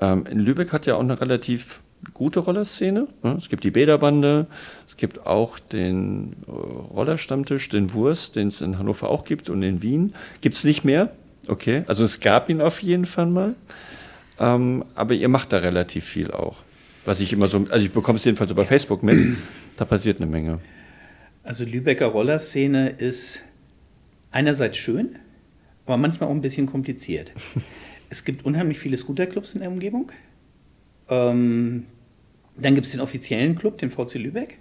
[0.00, 1.80] Ähm, in Lübeck hat ja auch eine relativ
[2.14, 3.08] gute Rollerszene.
[3.22, 3.34] Ne?
[3.36, 4.46] Es gibt die Bäderbande,
[4.86, 9.62] es gibt auch den äh, Rollerstammtisch, den Wurst, den es in Hannover auch gibt und
[9.62, 10.14] in Wien.
[10.40, 11.12] Gibt es nicht mehr?
[11.48, 13.54] Okay, also es gab ihn auf jeden Fall mal.
[14.38, 16.58] Ähm, aber ihr macht da relativ viel auch.
[17.04, 19.36] Was ich immer so, also ich bekomme es jedenfalls über Facebook mit,
[19.76, 20.60] da passiert eine Menge.
[21.42, 23.42] Also Lübecker Rollerszene ist
[24.30, 25.16] einerseits schön,
[25.86, 27.32] aber manchmal auch ein bisschen kompliziert.
[28.10, 30.12] es gibt unheimlich viele Scooterclubs in der Umgebung.
[31.08, 31.86] Ähm,
[32.56, 34.58] dann gibt es den offiziellen Club, den VC Lübeck.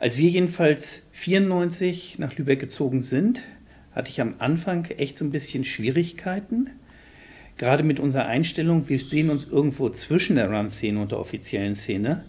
[0.00, 3.40] Als wir jedenfalls 94 nach Lübeck gezogen sind,
[3.92, 6.70] hatte ich am Anfang echt so ein bisschen Schwierigkeiten.
[7.56, 12.24] Gerade mit unserer Einstellung, wir sehen uns irgendwo zwischen der Run-Szene und der offiziellen Szene,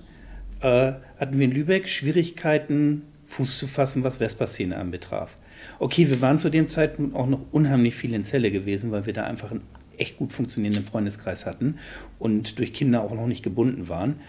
[0.62, 5.38] äh, hatten wir in Lübeck Schwierigkeiten, Fuß zu fassen, was Vespa-Szene anbetraf.
[5.78, 9.14] Okay, wir waren zu dem Zeitpunkt auch noch unheimlich viel in Zelle gewesen, weil wir
[9.14, 9.62] da einfach einen
[10.00, 11.78] echt gut funktionierenden Freundeskreis hatten
[12.18, 14.20] und durch Kinder auch noch nicht gebunden waren.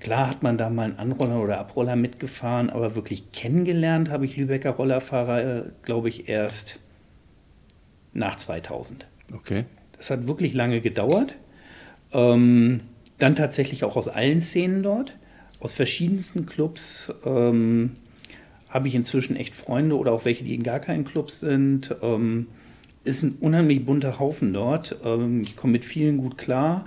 [0.00, 4.36] Klar hat man da mal einen Anroller oder Abroller mitgefahren, aber wirklich kennengelernt habe ich
[4.36, 6.78] Lübecker Rollerfahrer, äh, glaube ich, erst
[8.12, 9.06] nach 2000.
[9.34, 9.64] Okay.
[9.96, 11.34] Das hat wirklich lange gedauert.
[12.12, 12.80] Ähm,
[13.18, 15.16] dann tatsächlich auch aus allen Szenen dort,
[15.60, 17.12] aus verschiedensten Clubs.
[17.24, 17.92] Ähm,
[18.68, 21.94] habe ich inzwischen echt Freunde oder auch welche, die in gar keinen Club sind.
[22.02, 22.48] Ähm,
[23.08, 24.96] ist ein unheimlich bunter Haufen dort.
[25.04, 26.86] Ähm, ich komme mit vielen gut klar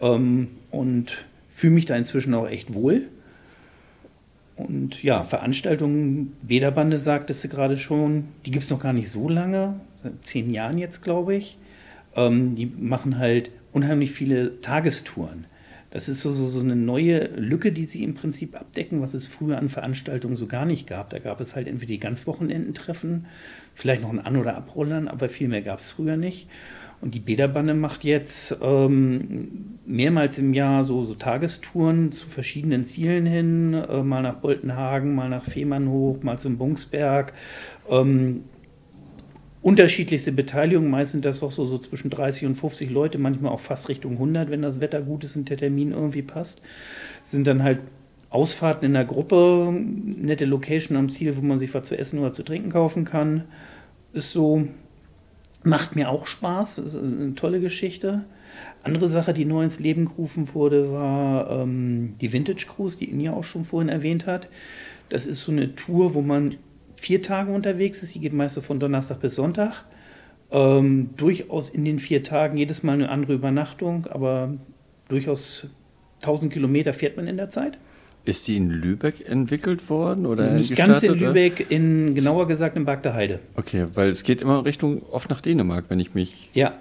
[0.00, 3.08] ähm, und fühle mich da inzwischen auch echt wohl.
[4.56, 9.28] Und ja, Veranstaltungen, Bäderbande sagtest du gerade schon, die gibt es noch gar nicht so
[9.28, 11.58] lange, seit zehn Jahren jetzt, glaube ich.
[12.14, 15.44] Ähm, die machen halt unheimlich viele Tagestouren.
[15.90, 19.26] Das ist so, so, so, eine neue Lücke, die sie im Prinzip abdecken, was es
[19.26, 21.10] früher an Veranstaltungen so gar nicht gab.
[21.10, 23.26] Da gab es halt entweder die Ganzwochenendentreffen,
[23.76, 26.48] vielleicht noch ein An- oder Abrollern, aber viel mehr gab es früher nicht.
[27.02, 33.26] Und die Bäderbande macht jetzt ähm, mehrmals im Jahr so, so, Tagestouren zu verschiedenen Zielen
[33.26, 37.34] hin, äh, mal nach Boltenhagen, mal nach Fehmarnhoch, mal zum Bungsberg.
[37.90, 38.44] Ähm,
[39.60, 43.60] unterschiedlichste Beteiligung, meist sind das auch so, so zwischen 30 und 50 Leute, manchmal auch
[43.60, 46.62] fast Richtung 100, wenn das Wetter gut ist und der Termin irgendwie passt.
[47.24, 47.80] Sind dann halt
[48.36, 52.32] Ausfahrten in der Gruppe, nette Location am Ziel, wo man sich was zu essen oder
[52.32, 53.44] zu trinken kaufen kann.
[54.12, 54.68] Ist so,
[55.62, 58.26] macht mir auch Spaß, ist eine tolle Geschichte.
[58.82, 63.32] Andere Sache, die neu ins Leben gerufen wurde, war ähm, die Vintage Cruise, die Inja
[63.32, 64.48] auch schon vorhin erwähnt hat.
[65.08, 66.56] Das ist so eine Tour, wo man
[66.96, 68.14] vier Tage unterwegs ist.
[68.14, 69.86] Die geht meist so von Donnerstag bis Sonntag.
[70.50, 74.52] Ähm, durchaus in den vier Tagen jedes Mal eine andere Übernachtung, aber
[75.08, 75.68] durchaus
[76.20, 77.78] 1000 Kilometer fährt man in der Zeit.
[78.26, 82.84] Ist die in Lübeck entwickelt worden oder Nicht ganz in Lübeck, in genauer gesagt in
[82.84, 83.38] Bagda Heide.
[83.54, 86.50] Okay, weil es geht immer Richtung oft nach Dänemark, wenn ich mich.
[86.52, 86.74] Ja.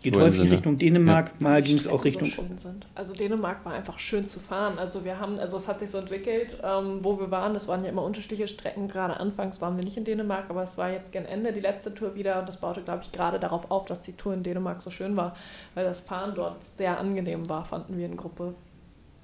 [0.00, 0.52] Geht So im häufig Sinne.
[0.52, 2.28] Richtung Dänemark, mal ging es auch Richtung.
[2.28, 2.86] so schön sind.
[2.94, 4.78] Also Dänemark war einfach schön zu fahren.
[4.78, 7.52] Also wir haben, also es hat sich so entwickelt, ähm, wo wir waren.
[7.52, 8.86] Das waren ja immer unterschiedliche Strecken.
[8.88, 11.94] Gerade anfangs waren wir nicht in Dänemark, aber es war jetzt gegen Ende die letzte
[11.94, 14.82] Tour wieder und das baute, glaube ich, gerade darauf auf, dass die Tour in Dänemark
[14.82, 15.34] so schön war,
[15.74, 18.54] weil das Fahren dort sehr angenehm war, fanden wir in Gruppe.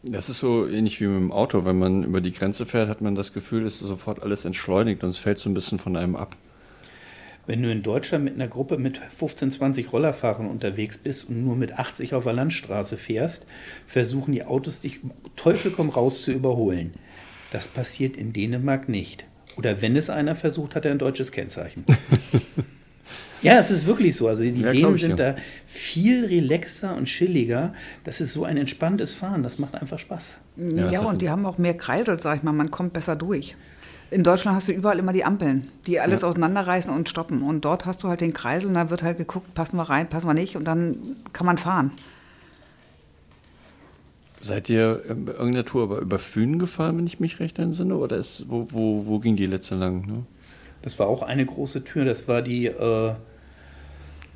[0.06, 1.64] Das ist so ähnlich wie mit dem Auto.
[1.64, 5.02] Wenn man über die Grenze fährt, hat man das Gefühl, es ist sofort alles entschleunigt
[5.02, 6.36] und es fällt so ein bisschen von einem ab.
[7.46, 11.56] Wenn du in Deutschland mit einer Gruppe mit 15, 20 Rollerfahrern unterwegs bist und nur
[11.56, 13.46] mit 80 auf der Landstraße fährst,
[13.86, 15.00] versuchen die Autos dich
[15.36, 16.94] Teufel komm raus zu überholen.
[17.50, 19.26] Das passiert in Dänemark nicht.
[19.56, 21.84] Oder wenn es einer versucht, hat er ein deutsches Kennzeichen.
[23.42, 24.28] ja, es ist wirklich so.
[24.28, 25.34] Also die Ja, Dänen sind dir.
[25.34, 25.36] da
[25.66, 27.74] viel relaxter und chilliger.
[28.04, 29.42] Das ist so ein entspanntes Fahren.
[29.42, 30.38] Das macht einfach Spaß.
[30.56, 33.16] Ja, Ja, das und die haben auch mehr Kreisel, sag ich mal, man kommt besser
[33.16, 33.56] durch.
[34.10, 37.42] In Deutschland hast du überall immer die Ampeln, die alles auseinanderreißen und stoppen.
[37.42, 40.08] Und dort hast du halt den Kreisel und da wird halt geguckt, passen wir rein,
[40.08, 40.96] passen wir nicht und dann
[41.32, 41.90] kann man fahren.
[44.40, 47.96] Seid ihr ähm, irgendeiner Tour über, über Fünen gefahren, wenn ich mich recht entsinne?
[47.96, 50.06] Oder ist, wo, wo, wo ging die letzte lang?
[50.06, 50.22] Ne?
[50.84, 52.04] Das war auch eine große Tür.
[52.04, 53.14] Das war die, äh,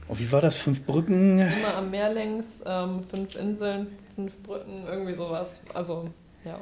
[0.08, 0.56] oh, wie war das?
[0.56, 1.40] Fünf Brücken.
[1.40, 5.60] Immer am Meer längs, ähm, fünf Inseln, fünf Brücken, irgendwie sowas.
[5.74, 6.08] Also,
[6.46, 6.58] ja.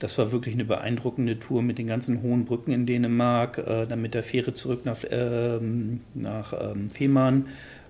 [0.00, 4.02] Das war wirklich eine beeindruckende Tour mit den ganzen hohen Brücken in Dänemark, äh, dann
[4.02, 7.46] mit der Fähre zurück nach, ähm, nach ähm, Fehmarn.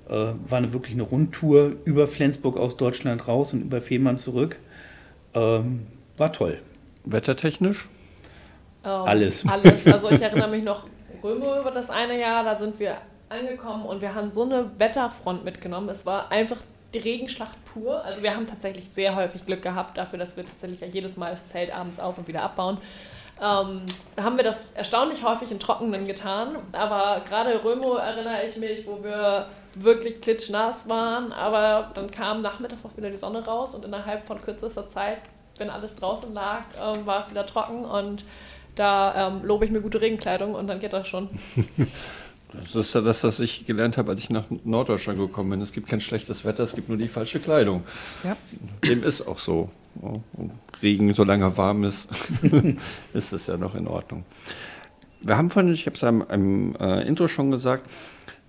[0.06, 4.58] Äh, war eine, wirklich eine Rundtour über Flensburg aus Deutschland raus und über Fehmarn zurück.
[5.32, 5.86] Ähm,
[6.18, 6.60] war toll.
[7.06, 7.88] Wettertechnisch?
[8.84, 9.46] Ähm, Alles.
[9.48, 9.86] Alles.
[9.86, 10.86] Also ich erinnere mich noch
[11.22, 15.44] Römer über das eine Jahr, da sind wir angekommen und wir haben so eine Wetterfront
[15.44, 15.88] mitgenommen.
[15.88, 16.56] Es war einfach
[16.94, 18.02] die Regenschlacht pur.
[18.04, 21.48] Also wir haben tatsächlich sehr häufig Glück gehabt dafür, dass wir tatsächlich jedes Mal das
[21.48, 22.78] Zelt abends auf und wieder abbauen.
[23.40, 23.82] Ähm,
[24.16, 26.56] da haben wir das erstaunlich häufig in Trockenen getan.
[26.72, 31.32] Aber gerade Römo erinnere ich mich, wo wir wirklich klitschnass waren.
[31.32, 35.18] Aber dann kam nachmittags auch wieder die Sonne raus und innerhalb von kürzester Zeit,
[35.58, 37.84] wenn alles draußen lag, ähm, war es wieder trocken.
[37.84, 38.24] Und
[38.78, 41.28] da ähm, lobe ich mir gute Regenkleidung und dann geht das schon.
[42.50, 45.60] Das ist ja das, was ich gelernt habe, als ich nach Norddeutschland gekommen bin.
[45.60, 47.82] Es gibt kein schlechtes Wetter, es gibt nur die falsche Kleidung.
[48.24, 48.38] Ja.
[48.88, 49.68] Dem ist auch so.
[50.00, 52.08] Und Regen, solange er warm ist,
[53.12, 54.24] ist es ja noch in Ordnung.
[55.20, 57.84] Wir haben vorhin, ich habe es am, am äh, Intro schon gesagt,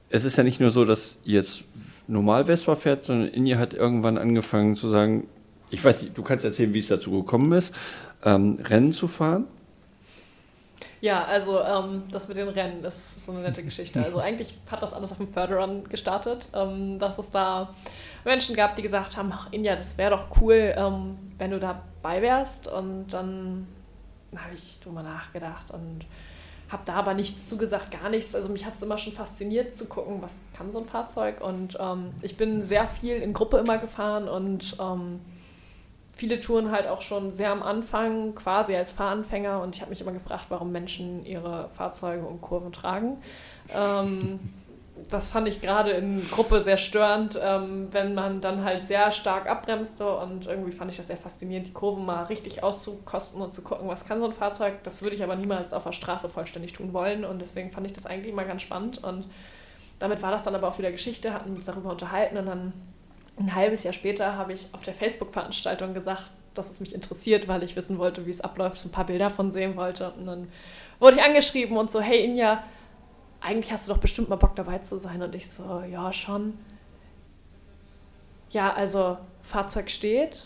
[0.09, 1.63] es ist ja nicht nur so, dass ihr jetzt
[2.07, 5.27] normal Vespa fährt, sondern Inja hat irgendwann angefangen zu sagen,
[5.71, 7.75] ich weiß nicht, du kannst erzählen, wie es dazu gekommen ist,
[8.23, 9.45] ähm, Rennen zu fahren.
[11.01, 14.03] Ja, also ähm, das mit den Rennen ist so eine nette Geschichte.
[14.03, 17.73] Also eigentlich hat das alles auf dem Förderrun gestartet, ähm, dass es da
[18.25, 22.21] Menschen gab, die gesagt haben, ach Inja, das wäre doch cool, ähm, wenn du dabei
[22.21, 22.67] wärst.
[22.67, 23.67] Und dann
[24.35, 26.05] habe ich drüber nachgedacht und
[26.69, 28.35] habe da aber nichts zugesagt, gar nichts.
[28.35, 31.41] Also mich hat es immer schon fasziniert zu gucken, was kann so ein Fahrzeug.
[31.41, 35.21] Und ähm, ich bin sehr viel in Gruppe immer gefahren und ähm,
[36.19, 39.61] viele Touren halt auch schon sehr am Anfang, quasi als Fahranfänger.
[39.61, 43.21] Und ich habe mich immer gefragt, warum Menschen ihre Fahrzeuge um Kurven tragen.
[43.73, 44.39] Ähm,
[45.09, 49.47] das fand ich gerade in Gruppe sehr störend, ähm, wenn man dann halt sehr stark
[49.47, 50.13] abbremste.
[50.17, 53.87] Und irgendwie fand ich das sehr faszinierend, die Kurven mal richtig auszukosten und zu gucken,
[53.87, 54.83] was kann so ein Fahrzeug.
[54.83, 57.23] Das würde ich aber niemals auf der Straße vollständig tun wollen.
[57.23, 59.01] Und deswegen fand ich das eigentlich immer ganz spannend.
[59.01, 59.25] Und
[59.99, 62.73] damit war das dann aber auch wieder Geschichte, hatten uns darüber unterhalten und dann
[63.39, 67.63] ein halbes Jahr später habe ich auf der Facebook-Veranstaltung gesagt, dass es mich interessiert, weil
[67.63, 70.11] ich wissen wollte, wie es abläuft, ein paar Bilder von sehen wollte.
[70.11, 70.47] Und dann
[70.99, 72.63] wurde ich angeschrieben und so, hey Inja,
[73.41, 75.21] eigentlich hast du doch bestimmt mal Bock dabei zu sein.
[75.21, 76.57] Und ich so, ja, schon.
[78.49, 80.43] Ja, also Fahrzeug steht.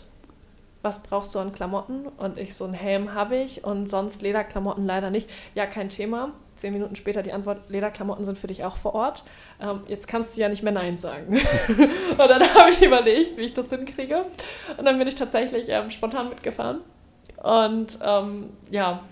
[0.82, 2.06] Was brauchst du an Klamotten?
[2.06, 5.28] Und ich so, einen Helm habe ich und sonst Lederklamotten leider nicht.
[5.54, 6.32] Ja, kein Thema.
[6.64, 9.22] Zehn Minuten später die Antwort, Lederklamotten sind für dich auch vor Ort.
[9.60, 11.36] Ähm, jetzt kannst du ja nicht mehr Nein sagen.
[11.76, 14.24] und dann habe ich überlegt, wie ich das hinkriege.
[14.78, 16.80] Und dann bin ich tatsächlich ähm, spontan mitgefahren.
[17.42, 19.02] Und ähm, ja,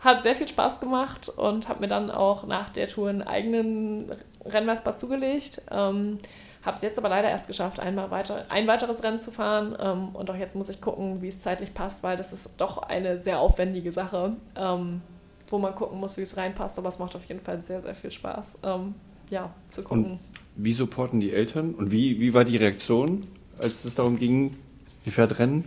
[0.00, 4.12] hat sehr viel Spaß gemacht und habe mir dann auch nach der Tour einen eigenen
[4.44, 5.62] Rennvespa zugelegt.
[5.70, 6.18] Ähm,
[6.66, 9.74] habe es jetzt aber leider erst geschafft, einmal weiter, ein weiteres Rennen zu fahren.
[9.80, 12.76] Ähm, und auch jetzt muss ich gucken, wie es zeitlich passt, weil das ist doch
[12.82, 15.00] eine sehr aufwendige Sache, ähm,
[15.48, 16.78] wo man gucken muss, wie es reinpasst.
[16.78, 18.94] Aber es macht auf jeden Fall sehr, sehr viel Spaß, ähm,
[19.30, 20.04] ja, zu gucken.
[20.04, 20.18] Und
[20.56, 21.74] wie supporten die Eltern?
[21.74, 23.26] Und wie, wie war die Reaktion,
[23.58, 24.56] als es darum ging,
[25.04, 25.64] wie fährt Rennen?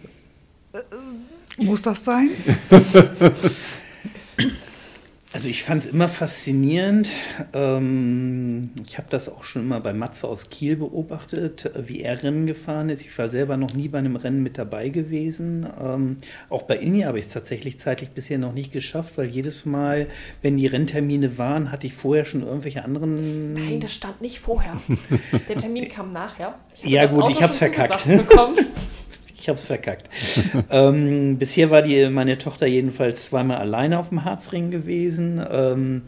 [1.58, 2.30] Muss das sein?
[5.38, 7.12] Also ich fand es immer faszinierend.
[7.54, 12.48] Ähm, ich habe das auch schon immer bei Matze aus Kiel beobachtet, wie er Rennen
[12.48, 13.06] gefahren ist.
[13.06, 15.68] Ich war selber noch nie bei einem Rennen mit dabei gewesen.
[15.80, 16.18] Ähm,
[16.50, 20.08] auch bei Inni habe ich es tatsächlich zeitlich bisher noch nicht geschafft, weil jedes Mal,
[20.42, 23.54] wenn die Renntermine waren, hatte ich vorher schon irgendwelche anderen...
[23.54, 24.82] Nein, das stand nicht vorher.
[25.48, 26.58] Der Termin kam nachher.
[26.84, 28.08] Ja gut, ich habe es verkackt.
[29.48, 30.10] ich habe es verkackt.
[30.70, 35.42] ähm, bisher war die, meine Tochter jedenfalls zweimal alleine auf dem Harzring gewesen.
[35.50, 36.02] Ähm,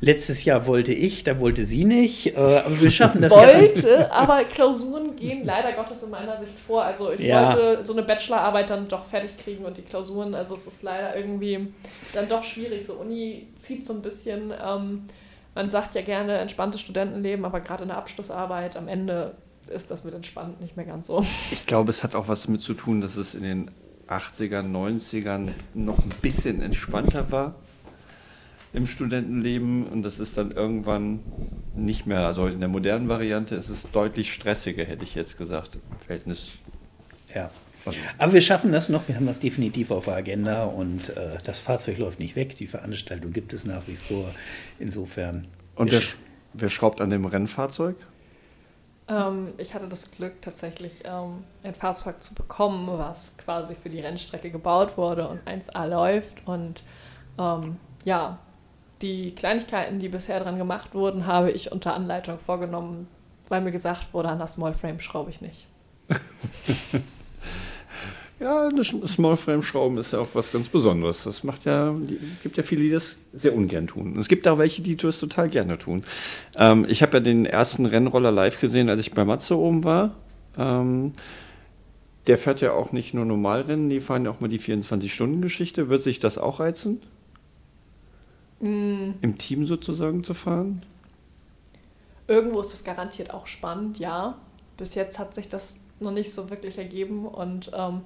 [0.00, 2.36] letztes Jahr wollte ich, da wollte sie nicht.
[2.36, 4.10] Äh, aber wir schaffen das wollte, ja.
[4.12, 6.84] aber Klausuren gehen leider Gottes in meiner Sicht vor.
[6.84, 7.56] Also ich ja.
[7.56, 11.16] wollte so eine Bachelorarbeit dann doch fertig kriegen und die Klausuren, also es ist leider
[11.16, 11.66] irgendwie
[12.14, 12.86] dann doch schwierig.
[12.86, 14.54] So Uni zieht so ein bisschen.
[14.64, 15.06] Ähm,
[15.56, 19.34] man sagt ja gerne entspanntes Studentenleben, aber gerade in der Abschlussarbeit am Ende
[19.68, 21.24] ist das mit entspannt nicht mehr ganz so.
[21.50, 23.70] Ich glaube, es hat auch was damit zu tun, dass es in den
[24.08, 27.54] 80ern, 90ern noch ein bisschen entspannter war
[28.72, 31.20] im Studentenleben und das ist dann irgendwann
[31.74, 35.76] nicht mehr, also in der modernen Variante ist es deutlich stressiger, hätte ich jetzt gesagt,
[35.76, 36.48] im Verhältnis.
[37.34, 37.50] Ja.
[38.18, 41.60] Aber wir schaffen das noch, wir haben das definitiv auf der Agenda und äh, das
[41.60, 44.34] Fahrzeug läuft nicht weg, die Veranstaltung gibt es nach wie vor.
[44.78, 45.46] Insofern.
[45.76, 46.02] Und wer,
[46.52, 47.96] wer schraubt an dem Rennfahrzeug?
[49.08, 54.00] Ähm, ich hatte das Glück, tatsächlich ähm, ein Fahrzeug zu bekommen, was quasi für die
[54.00, 56.46] Rennstrecke gebaut wurde und 1A läuft.
[56.46, 56.82] Und
[57.38, 58.38] ähm, ja,
[59.02, 63.08] die Kleinigkeiten, die bisher dran gemacht wurden, habe ich unter Anleitung vorgenommen,
[63.48, 65.66] weil mir gesagt wurde, an das Smallframe schraube ich nicht.
[68.38, 71.24] Ja, eine Smallframe-Schrauben ist ja auch was ganz Besonderes.
[71.24, 74.12] Das macht ja, es gibt ja viele, die das sehr ungern tun.
[74.12, 76.04] Und es gibt auch welche, die das total gerne tun.
[76.54, 80.16] Ähm, ich habe ja den ersten Rennroller live gesehen, als ich bei Matze oben war.
[80.58, 81.12] Ähm,
[82.26, 85.88] der fährt ja auch nicht nur Normalrennen, die fahren ja auch mal die 24-Stunden-Geschichte.
[85.88, 87.00] Wird sich das auch reizen?
[88.60, 89.12] Mm.
[89.22, 90.82] Im Team sozusagen zu fahren?
[92.26, 94.36] Irgendwo ist das garantiert auch spannend, ja.
[94.76, 98.02] Bis jetzt hat sich das noch nicht so wirklich ergeben und ähm,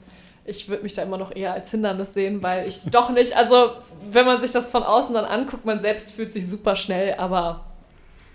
[0.50, 3.70] ich würde mich da immer noch eher als Hindernis sehen, weil ich doch nicht, also
[4.10, 7.60] wenn man sich das von außen dann anguckt, man selbst fühlt sich super schnell, aber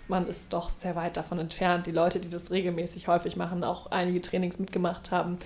[0.07, 1.87] man ist doch sehr weit davon entfernt.
[1.87, 5.37] Die Leute, die das regelmäßig häufig machen, auch einige Trainings mitgemacht haben.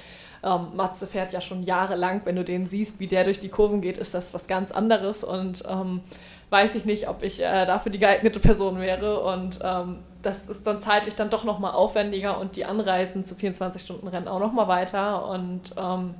[0.43, 3.82] Ähm, Matze fährt ja schon jahrelang, wenn du den siehst, wie der durch die Kurven
[3.82, 6.01] geht, ist das was ganz anderes und ähm,
[6.49, 10.65] weiß ich nicht, ob ich äh, dafür die geeignete Person wäre und ähm, das ist
[10.65, 15.73] dann zeitlich dann doch nochmal aufwendiger und die Anreisen zu 24-Stunden-Rennen auch nochmal weiter und
[15.77, 16.15] ähm,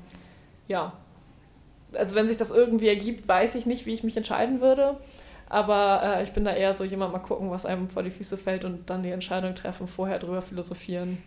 [0.70, 0.94] ja,
[1.94, 4.98] also wenn sich das irgendwie ergibt, weiß ich nicht, wie ich mich entscheiden würde.
[5.50, 8.38] Aber äh, ich bin da eher so jemand, mal gucken, was einem vor die Füße
[8.38, 11.18] fällt und dann die Entscheidung treffen, vorher drüber philosophieren.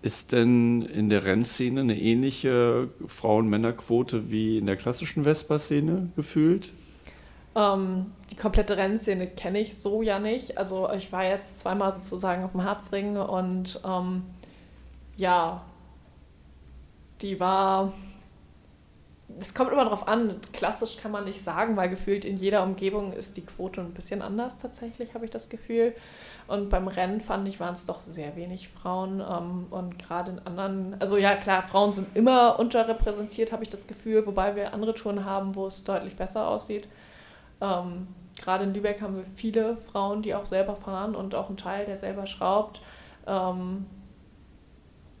[0.00, 6.70] Ist denn in der Rennszene eine ähnliche Frauen-Männer-Quote wie in der klassischen Vespa-Szene gefühlt?
[7.56, 10.56] Ähm, die komplette Rennszene kenne ich so ja nicht.
[10.56, 14.22] Also ich war jetzt zweimal sozusagen auf dem Harzring und ähm,
[15.16, 15.62] ja,
[17.20, 17.92] die war
[19.40, 20.40] es kommt immer darauf an.
[20.52, 24.22] Klassisch kann man nicht sagen, weil gefühlt in jeder Umgebung ist die Quote ein bisschen
[24.22, 25.94] anders tatsächlich, habe ich das Gefühl.
[26.46, 29.20] Und beim Rennen fand ich, waren es doch sehr wenig Frauen.
[29.20, 33.86] Ähm, und gerade in anderen, also ja klar, Frauen sind immer unterrepräsentiert, habe ich das
[33.86, 36.88] Gefühl, wobei wir andere Touren haben, wo es deutlich besser aussieht.
[37.60, 38.08] Ähm,
[38.40, 41.84] gerade in Lübeck haben wir viele Frauen, die auch selber fahren und auch einen Teil,
[41.84, 42.80] der selber schraubt.
[43.26, 43.84] Ähm,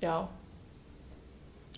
[0.00, 0.28] ja,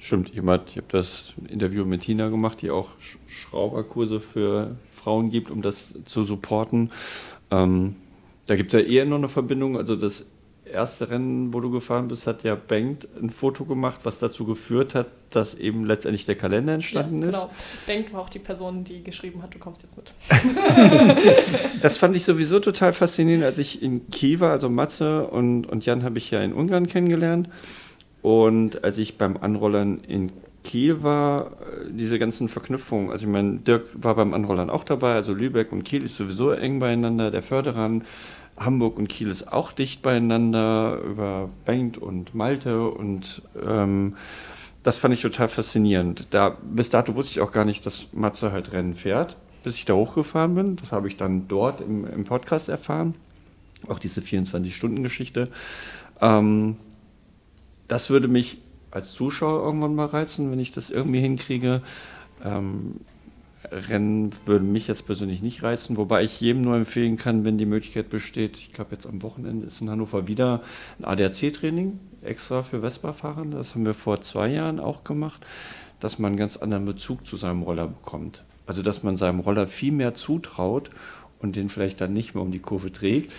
[0.00, 2.88] Stimmt, ich habe das Interview mit Tina gemacht, die auch
[3.28, 6.90] Schrauberkurse für Frauen gibt, um das zu supporten.
[7.50, 7.96] Ähm,
[8.46, 9.76] da gibt es ja eher noch eine Verbindung.
[9.76, 10.30] Also das
[10.64, 14.94] erste Rennen, wo du gefahren bist, hat ja Bengt ein Foto gemacht, was dazu geführt
[14.94, 17.28] hat, dass eben letztendlich der Kalender entstanden ja, genau.
[17.28, 17.42] ist.
[17.42, 17.52] Genau.
[17.86, 20.14] Bengt war auch die Person, die geschrieben hat, du kommst jetzt mit.
[21.82, 25.84] das fand ich sowieso total faszinierend, als ich in Kiel war, also Matze und, und
[25.84, 27.50] Jan habe ich ja in Ungarn kennengelernt.
[28.22, 30.32] Und als ich beim Anrollern in
[30.64, 35.14] Kiel war, äh, diese ganzen Verknüpfungen, also ich meine, Dirk war beim Anrollern auch dabei,
[35.14, 38.04] also Lübeck und Kiel ist sowieso eng beieinander, der Förderan,
[38.58, 44.16] Hamburg und Kiel ist auch dicht beieinander, über Bengt und Malte und ähm,
[44.82, 46.26] das fand ich total faszinierend.
[46.30, 49.84] Da, bis dato wusste ich auch gar nicht, dass Matze halt Rennen fährt, bis ich
[49.84, 50.76] da hochgefahren bin.
[50.76, 53.14] Das habe ich dann dort im, im Podcast erfahren.
[53.88, 55.48] Auch diese 24-Stunden-Geschichte.
[56.20, 56.76] Ähm,
[57.90, 58.58] das würde mich
[58.92, 61.82] als Zuschauer irgendwann mal reizen, wenn ich das irgendwie hinkriege.
[62.44, 63.00] Ähm,
[63.70, 67.66] Rennen würden mich jetzt persönlich nicht reizen, wobei ich jedem nur empfehlen kann, wenn die
[67.66, 68.58] Möglichkeit besteht.
[68.58, 70.62] Ich glaube, jetzt am Wochenende ist in Hannover wieder
[70.98, 73.44] ein ADAC-Training extra für Vespa-Fahrer.
[73.46, 75.44] Das haben wir vor zwei Jahren auch gemacht,
[75.98, 78.44] dass man einen ganz anderen Bezug zu seinem Roller bekommt.
[78.66, 80.90] Also, dass man seinem Roller viel mehr zutraut
[81.40, 83.34] und den vielleicht dann nicht mehr um die Kurve trägt,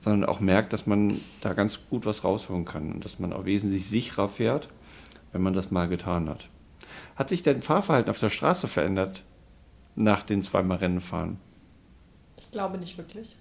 [0.00, 3.44] sondern auch merkt, dass man da ganz gut was rausholen kann und dass man auch
[3.44, 4.68] wesentlich sicherer fährt,
[5.32, 6.48] wenn man das mal getan hat.
[7.16, 9.22] Hat sich dein Fahrverhalten auf der Straße verändert
[9.94, 11.38] nach den zweimal Rennen fahren?
[12.38, 13.36] Ich glaube nicht wirklich.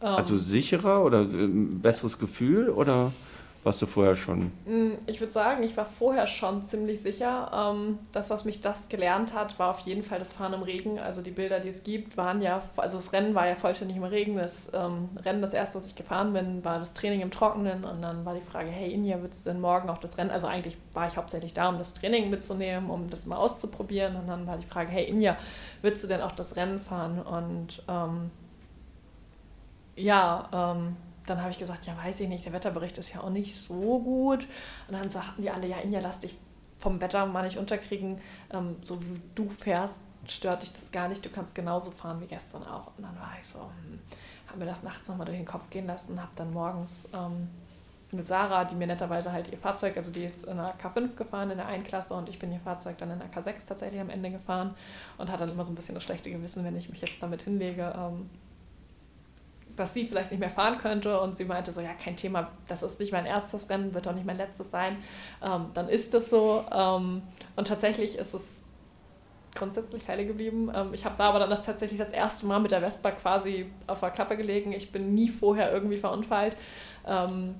[0.00, 0.40] Also ähm.
[0.40, 3.12] sicherer oder ein besseres Gefühl oder?
[3.64, 4.52] Warst du vorher schon?
[4.66, 7.50] Mm, ich würde sagen, ich war vorher schon ziemlich sicher.
[7.72, 10.98] Ähm, das, was mich das gelernt hat, war auf jeden Fall das Fahren im Regen.
[10.98, 14.04] Also die Bilder, die es gibt, waren ja, also das Rennen war ja vollständig im
[14.04, 14.36] Regen.
[14.36, 17.84] Das ähm, Rennen, das erste, was ich gefahren bin, war das Training im Trockenen.
[17.84, 20.30] Und dann war die Frage, hey Inja, würdest du denn morgen auch das Rennen?
[20.30, 24.16] Also eigentlich war ich hauptsächlich da, um das Training mitzunehmen, um das mal auszuprobieren.
[24.16, 25.38] Und dann war die Frage, hey Inja,
[25.80, 27.22] würdest du denn auch das Rennen fahren?
[27.22, 28.30] Und ähm,
[29.96, 30.96] ja, ähm,
[31.26, 33.98] dann habe ich gesagt, ja, weiß ich nicht, der Wetterbericht ist ja auch nicht so
[34.00, 34.46] gut.
[34.88, 36.36] Und dann sagten die alle, ja, Inja, lass dich
[36.80, 38.20] vom Wetter mal nicht unterkriegen.
[38.50, 41.24] Ähm, so wie du fährst, stört dich das gar nicht.
[41.24, 42.88] Du kannst genauso fahren wie gestern auch.
[42.96, 44.00] Und dann war ich so, hm,
[44.48, 47.48] habe mir das nachts nochmal durch den Kopf gehen lassen, habe dann morgens ähm,
[48.12, 51.50] mit Sarah, die mir netterweise halt ihr Fahrzeug, also die ist in der K5 gefahren,
[51.50, 54.30] in der Einklasse und ich bin ihr Fahrzeug dann in der K6 tatsächlich am Ende
[54.30, 54.74] gefahren
[55.18, 57.42] und hat dann immer so ein bisschen das schlechte Gewissen, wenn ich mich jetzt damit
[57.42, 58.30] hinlege, ähm,
[59.76, 62.82] dass sie vielleicht nicht mehr fahren könnte und sie meinte so, ja, kein Thema, das
[62.82, 64.96] ist nicht mein erstes Rennen, wird auch nicht mein letztes sein,
[65.42, 66.64] ähm, dann ist das so.
[66.72, 67.22] Ähm,
[67.56, 68.64] und tatsächlich ist es
[69.54, 70.70] grundsätzlich heile geblieben.
[70.74, 73.70] Ähm, ich habe da aber dann das tatsächlich das erste Mal mit der Vespa quasi
[73.86, 74.72] auf der Klappe gelegen.
[74.72, 76.56] Ich bin nie vorher irgendwie verunfallt.
[77.06, 77.54] Ähm,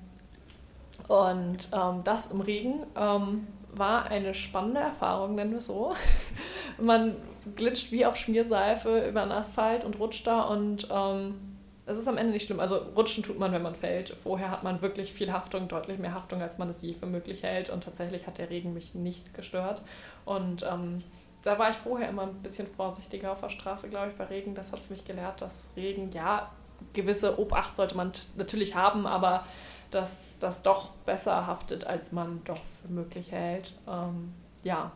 [1.08, 5.94] und ähm, das im Regen ähm, war eine spannende Erfahrung, nennen wir es so.
[6.78, 7.16] Man
[7.56, 10.88] glitscht wie auf Schmierseife über den Asphalt und rutscht da und
[11.86, 12.60] es ist am Ende nicht schlimm.
[12.60, 14.10] Also rutschen tut man, wenn man fällt.
[14.10, 17.42] Vorher hat man wirklich viel Haftung, deutlich mehr Haftung, als man es je für möglich
[17.42, 17.68] hält.
[17.68, 19.82] Und tatsächlich hat der Regen mich nicht gestört.
[20.24, 21.02] Und ähm,
[21.42, 24.54] da war ich vorher immer ein bisschen vorsichtiger auf der Straße, glaube ich, bei Regen.
[24.54, 26.50] Das hat es mich gelehrt, dass Regen, ja,
[26.94, 29.44] gewisse Obacht sollte man natürlich haben, aber
[29.90, 33.72] dass das doch besser haftet, als man doch für möglich hält.
[33.86, 34.32] Ähm,
[34.62, 34.90] ja.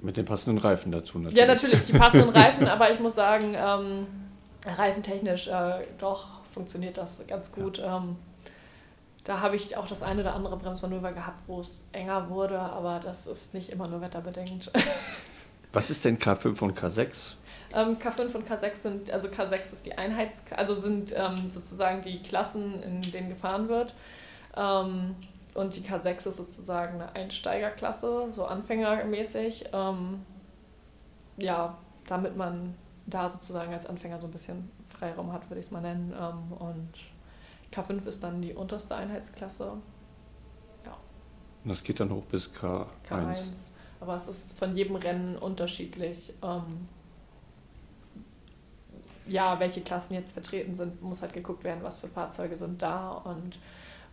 [0.00, 1.38] Mit den passenden Reifen dazu natürlich.
[1.38, 4.06] Ja, natürlich, die passenden Reifen, aber ich muss sagen, ähm,
[4.64, 7.78] reifentechnisch äh, doch funktioniert das ganz gut.
[7.78, 7.98] Ja.
[7.98, 8.16] Ähm,
[9.24, 13.00] da habe ich auch das eine oder andere Bremsmanöver gehabt, wo es enger wurde, aber
[13.00, 14.70] das ist nicht immer nur wetterbedingt.
[15.72, 17.34] Was ist denn K5 und K6?
[17.72, 22.22] Ähm, K5 und K6 sind, also K6 ist die Einheits, also sind ähm, sozusagen die
[22.22, 23.94] Klassen, in denen gefahren wird.
[24.56, 25.14] Ähm,
[25.54, 29.66] und die K6 ist sozusagen eine Einsteigerklasse, so anfängermäßig.
[29.72, 30.24] Ähm,
[31.36, 31.76] ja,
[32.08, 32.74] damit man
[33.06, 36.12] da sozusagen als Anfänger so ein bisschen Freiraum hat, würde ich es mal nennen.
[36.18, 36.92] Ähm, und
[37.72, 39.72] K5 ist dann die unterste Einheitsklasse.
[40.84, 40.96] Ja.
[41.64, 42.86] Und das geht dann hoch bis K1.
[43.08, 43.70] K1.
[44.00, 46.32] Aber es ist von jedem Rennen unterschiedlich.
[46.42, 46.88] Ähm,
[49.26, 53.10] ja, welche Klassen jetzt vertreten sind, muss halt geguckt werden, was für Fahrzeuge sind da
[53.10, 53.58] und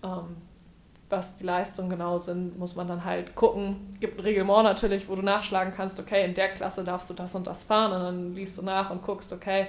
[0.04, 0.36] ähm,
[1.10, 3.88] was die Leistungen genau sind, muss man dann halt gucken.
[3.93, 7.14] Es gibt ein Reglement natürlich, wo du nachschlagen kannst, okay, in der Klasse darfst du
[7.14, 9.68] das und das fahren und dann liest du nach und guckst, okay,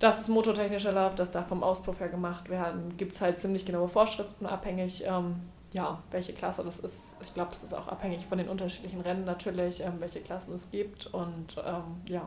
[0.00, 2.96] das ist motortechnisch erlaubt, das darf vom Auspuff her gemacht werden.
[2.96, 5.36] Gibt es halt ziemlich genaue Vorschriften, abhängig, ähm,
[5.72, 7.16] ja, welche Klasse das ist.
[7.22, 10.70] Ich glaube, es ist auch abhängig von den unterschiedlichen Rennen natürlich, ähm, welche Klassen es
[10.70, 12.22] gibt und ähm, ja.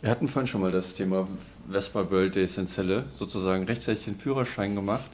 [0.00, 1.26] Wir hatten vorhin schon mal das Thema
[1.68, 5.10] Vespa World Days in Celle, sozusagen rechtzeitig den Führerschein gemacht.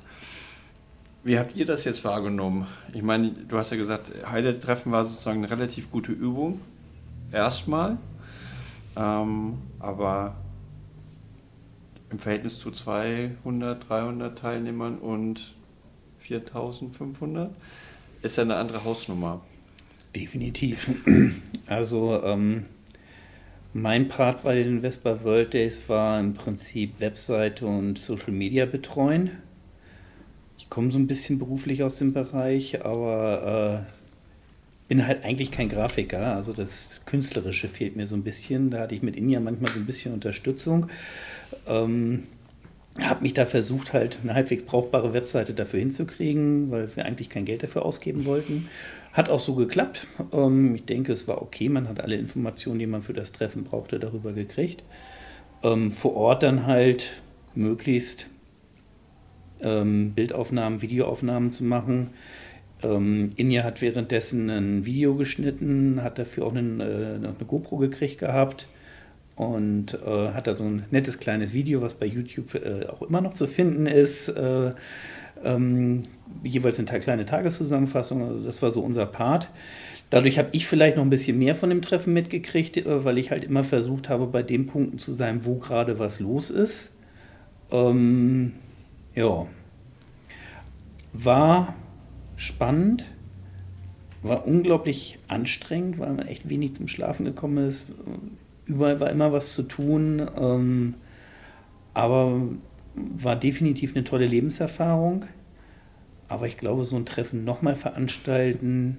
[1.24, 2.66] Wie habt ihr das jetzt wahrgenommen?
[2.92, 6.60] Ich meine, du hast ja gesagt, Heide-Treffen war sozusagen eine relativ gute Übung.
[7.32, 7.96] Erstmal.
[8.94, 10.36] Ähm, aber
[12.10, 15.54] im Verhältnis zu 200, 300 Teilnehmern und
[16.18, 17.54] 4500
[18.22, 19.40] ist ja eine andere Hausnummer.
[20.14, 20.90] Definitiv.
[21.66, 22.66] Also ähm,
[23.72, 29.30] mein Part bei den Vespa World Days war im Prinzip Webseite und Social Media betreuen.
[30.56, 33.92] Ich komme so ein bisschen beruflich aus dem Bereich, aber äh,
[34.88, 36.34] bin halt eigentlich kein Grafiker.
[36.36, 38.70] Also das Künstlerische fehlt mir so ein bisschen.
[38.70, 40.88] Da hatte ich mit Inja manchmal so ein bisschen Unterstützung.
[41.66, 42.24] Ähm,
[43.00, 47.44] habe mich da versucht, halt eine halbwegs brauchbare Webseite dafür hinzukriegen, weil wir eigentlich kein
[47.44, 48.68] Geld dafür ausgeben wollten.
[49.12, 50.06] Hat auch so geklappt.
[50.32, 51.68] Ähm, ich denke, es war okay.
[51.68, 54.84] Man hat alle Informationen, die man für das Treffen brauchte, darüber gekriegt.
[55.64, 57.10] Ähm, vor Ort dann halt
[57.54, 58.26] möglichst
[59.60, 62.10] ähm, Bildaufnahmen, Videoaufnahmen zu machen.
[62.82, 66.84] Ähm, Inja hat währenddessen ein Video geschnitten, hat dafür auch einen, äh,
[67.16, 68.68] eine GoPro gekriegt gehabt
[69.36, 73.20] und äh, hat da so ein nettes kleines Video, was bei YouTube äh, auch immer
[73.20, 74.28] noch zu finden ist.
[74.28, 74.72] Äh,
[75.42, 76.02] ähm,
[76.42, 79.48] jeweils eine kleine Tageszusammenfassung, also das war so unser Part.
[80.10, 83.30] Dadurch habe ich vielleicht noch ein bisschen mehr von dem Treffen mitgekriegt, äh, weil ich
[83.30, 86.92] halt immer versucht habe, bei den Punkten zu sein, wo gerade was los ist.
[87.72, 88.52] Ähm,
[89.14, 89.46] ja.
[91.12, 91.74] War
[92.36, 93.04] spannend,
[94.22, 97.92] war unglaublich anstrengend, weil man echt wenig zum Schlafen gekommen ist.
[98.66, 100.28] Überall war immer was zu tun.
[100.36, 100.94] Ähm,
[101.94, 102.40] aber
[102.94, 105.26] war definitiv eine tolle Lebenserfahrung.
[106.28, 108.98] Aber ich glaube, so ein Treffen nochmal veranstalten,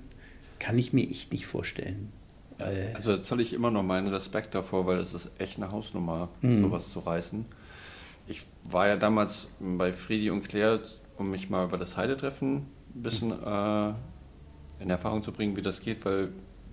[0.60, 2.10] kann ich mir echt nicht vorstellen.
[2.94, 6.64] also zoll ich immer noch meinen Respekt davor, weil es ist echt eine Hausnummer, mhm.
[6.64, 7.46] sowas zu reißen.
[8.28, 10.82] Ich war ja damals bei Friedi und Claire,
[11.18, 12.66] um mich mal über das Heidetreffen
[12.96, 13.94] ein bisschen äh,
[14.80, 16.30] in Erfahrung zu bringen, wie das geht, weil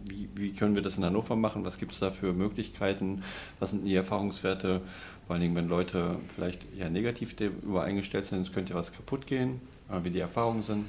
[0.08, 3.22] wie, wie können wir das in Hannover machen, was gibt es da für Möglichkeiten,
[3.60, 4.80] was sind die Erfahrungswerte,
[5.26, 9.26] vor allen Dingen, wenn Leute vielleicht eher negativ übereingestellt sind, es könnte ja was kaputt
[9.26, 10.86] gehen, äh, wie die Erfahrungen sind.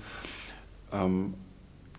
[0.92, 1.36] Ähm,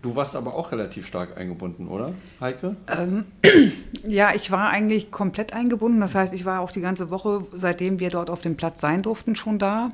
[0.05, 2.75] Du warst aber auch relativ stark eingebunden, oder, Heike?
[2.95, 3.25] Ähm,
[4.07, 5.99] ja, ich war eigentlich komplett eingebunden.
[5.99, 9.01] Das heißt, ich war auch die ganze Woche, seitdem wir dort auf dem Platz sein
[9.01, 9.89] durften, schon da.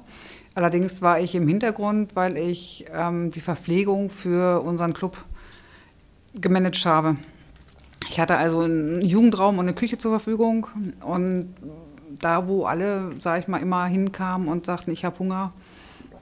[0.53, 5.15] Allerdings war ich im Hintergrund, weil ich ähm, die Verpflegung für unseren Club
[6.35, 7.15] gemanagt habe.
[8.09, 10.67] Ich hatte also einen Jugendraum und eine Küche zur Verfügung.
[11.05, 11.55] Und
[12.19, 15.53] da, wo alle, sag ich mal, immer hinkamen und sagten, ich habe Hunger,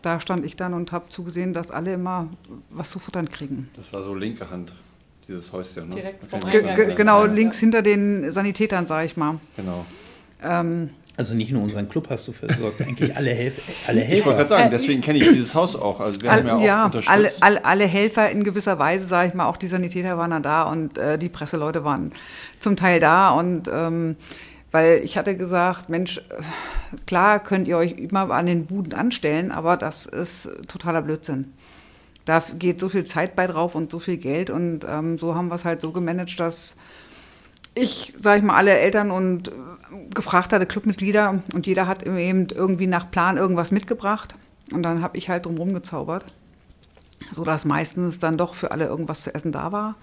[0.02, 2.28] da stand ich dann und habe zugesehen, dass alle immer
[2.70, 3.70] was zu futtern kriegen.
[3.76, 4.74] Das war so linke Hand,
[5.28, 5.96] dieses Häuschen, ne?
[5.96, 9.40] Direkt vom Ge genau, links hinter den Sanitätern, sage ich mal.
[9.56, 9.86] Genau.
[10.44, 13.56] Ähm, also nicht nur unseren Club hast du versorgt, eigentlich alle, Helf
[13.88, 14.20] alle Helfer.
[14.20, 16.00] Ich wollte gerade sagen, äh, deswegen kenne ich dieses Haus auch.
[16.00, 17.12] Also wir all, haben ja auch ja, unterstützt.
[17.12, 20.44] Alle, alle, alle, Helfer in gewisser Weise, sage ich mal, auch die Sanitäter waren dann
[20.44, 22.14] da und äh, die Presseleute waren
[22.60, 24.16] zum Teil da und ähm,
[24.72, 26.22] weil ich hatte gesagt, Mensch,
[27.08, 31.54] klar könnt ihr euch immer an den Buden anstellen, aber das ist totaler Blödsinn.
[32.26, 35.48] Da geht so viel Zeit bei drauf und so viel Geld und ähm, so haben
[35.48, 36.76] wir es halt so gemanagt, dass
[37.74, 39.52] ich, sage ich mal, alle Eltern und äh,
[40.14, 44.36] gefragt hatte, Clubmitglieder und jeder hat eben irgendwie nach Plan irgendwas mitgebracht
[44.72, 46.26] und dann habe ich halt drumherum gezaubert,
[47.32, 49.96] sodass meistens dann doch für alle irgendwas zu essen da war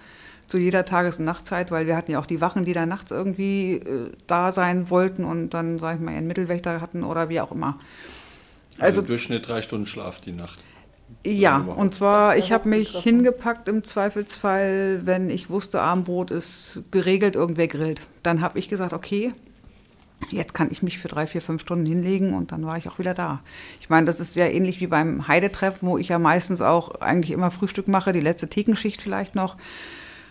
[0.46, 3.10] zu jeder Tages- und Nachtzeit, weil wir hatten ja auch die Wachen, die da nachts
[3.10, 7.40] irgendwie äh, da sein wollten und dann, sag ich mal, ihren Mittelwächter hatten oder wie
[7.40, 7.76] auch immer.
[8.78, 10.58] Also, also Durchschnitt drei Stunden Schlaf die Nacht.
[11.24, 17.34] Ja, und zwar, ich habe mich hingepackt im Zweifelsfall, wenn ich wusste, Abendbrot ist geregelt,
[17.34, 18.00] irgendwer grillt.
[18.22, 19.32] Dann habe ich gesagt, okay,
[20.30, 22.98] jetzt kann ich mich für drei, vier, fünf Stunden hinlegen und dann war ich auch
[22.98, 23.40] wieder da.
[23.80, 27.32] Ich meine, das ist ja ähnlich wie beim Heidetreffen, wo ich ja meistens auch eigentlich
[27.32, 29.56] immer Frühstück mache, die letzte Thekenschicht vielleicht noch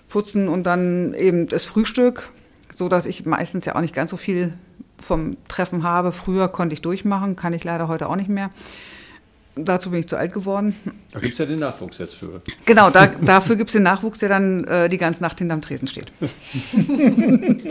[0.07, 2.31] putzen und dann eben das Frühstück,
[2.71, 4.53] so dass ich meistens ja auch nicht ganz so viel
[5.01, 6.11] vom Treffen habe.
[6.11, 8.49] Früher konnte ich durchmachen, kann ich leider heute auch nicht mehr.
[9.57, 10.75] Dazu bin ich zu alt geworden.
[11.13, 12.41] Da gibt es ja den Nachwuchs jetzt für.
[12.65, 15.87] Genau, da, dafür gibt es den Nachwuchs, der dann äh, die ganze Nacht hinterm Tresen
[15.87, 16.11] steht.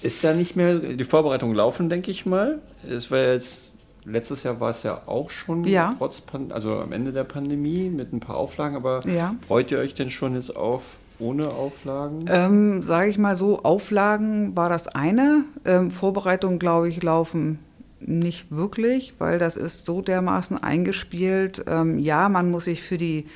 [0.00, 2.60] Ist ja nicht mehr, die Vorbereitungen laufen, denke ich mal.
[2.88, 3.70] Es war jetzt,
[4.04, 5.94] letztes Jahr war es ja auch schon, ja.
[5.98, 9.34] trotz, also am Ende der Pandemie mit ein paar Auflagen, aber ja.
[9.46, 10.82] freut ihr euch denn schon jetzt auf
[11.18, 12.26] ohne Auflagen?
[12.28, 15.44] Ähm, Sage ich mal so, Auflagen war das eine.
[15.64, 17.58] Ähm, Vorbereitungen, glaube ich, laufen
[18.00, 21.64] nicht wirklich, weil das ist so dermaßen eingespielt.
[21.66, 23.26] Ähm, ja, man muss sich für die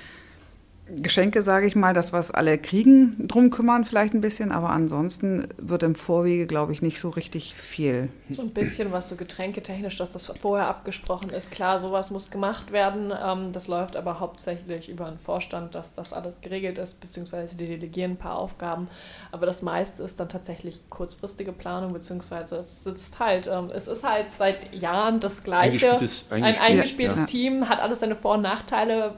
[0.97, 5.49] Geschenke, sage ich mal, das, was alle kriegen, drum kümmern vielleicht ein bisschen, aber ansonsten
[5.57, 8.09] wird im Vorwege, glaube ich, nicht so richtig viel.
[8.29, 11.51] So ein bisschen was so getränketechnisch, dass das vorher abgesprochen ist.
[11.51, 13.13] Klar, sowas muss gemacht werden.
[13.25, 17.67] Ähm, das läuft aber hauptsächlich über einen Vorstand, dass das alles geregelt ist, beziehungsweise die
[17.67, 18.89] delegieren ein paar Aufgaben.
[19.31, 24.05] Aber das meiste ist dann tatsächlich kurzfristige Planung, beziehungsweise es sitzt halt, ähm, es ist
[24.05, 25.93] halt seit Jahren das Gleiche.
[25.93, 27.27] Eingespieltes, eingespielt, ein eingespieltes ja.
[27.27, 29.15] Team, hat alles seine Vor- und Nachteile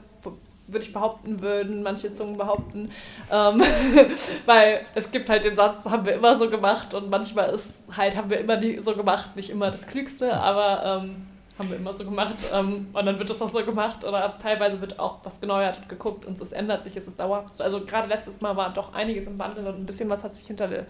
[0.67, 2.91] würde ich behaupten, würden manche Zungen behaupten.
[3.31, 3.61] Ähm,
[4.45, 8.15] weil es gibt halt den Satz, haben wir immer so gemacht und manchmal ist halt,
[8.15, 12.03] haben wir immer so gemacht, nicht immer das Klügste, aber ähm, haben wir immer so
[12.03, 15.77] gemacht ähm, und dann wird das auch so gemacht oder teilweise wird auch was geneuert
[15.77, 17.61] und geguckt und es ändert sich, es ist dauerhaft.
[17.61, 20.47] Also gerade letztes Mal war doch einiges im Wandel und ein bisschen was hat sich
[20.47, 20.85] hinter der,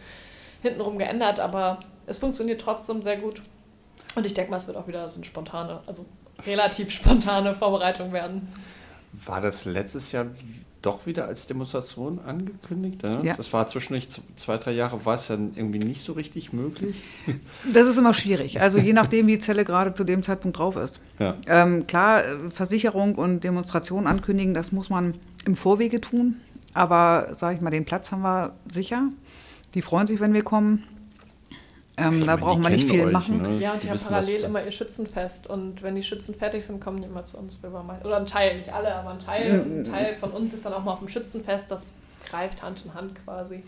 [0.61, 3.41] hintenrum geändert, aber es funktioniert trotzdem sehr gut
[4.15, 6.05] und ich denke mal, es wird auch wieder so eine spontane, also
[6.45, 8.51] relativ spontane Vorbereitung werden.
[9.25, 10.27] War das letztes Jahr
[10.81, 13.01] doch wieder als Demonstration angekündigt?
[13.03, 13.21] Ne?
[13.23, 13.35] Ja.
[13.35, 16.95] Das war zwischendurch zwei, drei Jahre, war es dann irgendwie nicht so richtig möglich?
[17.71, 18.61] Das ist immer schwierig.
[18.61, 20.99] Also je nachdem, wie die Zelle gerade zu dem Zeitpunkt drauf ist.
[21.17, 21.35] Ja.
[21.47, 26.37] Ähm, klar, Versicherung und Demonstration ankündigen, das muss man im Vorwege tun.
[26.73, 29.09] Aber sage ich mal, den Platz haben wir sicher.
[29.73, 30.83] Die freuen sich, wenn wir kommen.
[31.97, 33.41] Ähm, da brauchen wir nicht viel euch, machen.
[33.41, 33.59] Ne?
[33.59, 35.47] Ja, und die, die haben parallel immer ihr Schützenfest.
[35.47, 37.83] Und wenn die Schützen fertig sind, kommen die immer zu uns rüber.
[38.03, 39.61] Oder ein Teil, nicht alle, aber ein Teil.
[39.61, 41.71] Ein Teil von uns ist dann auch mal auf dem Schützenfest.
[41.71, 41.93] Das
[42.29, 43.63] greift Hand in Hand quasi.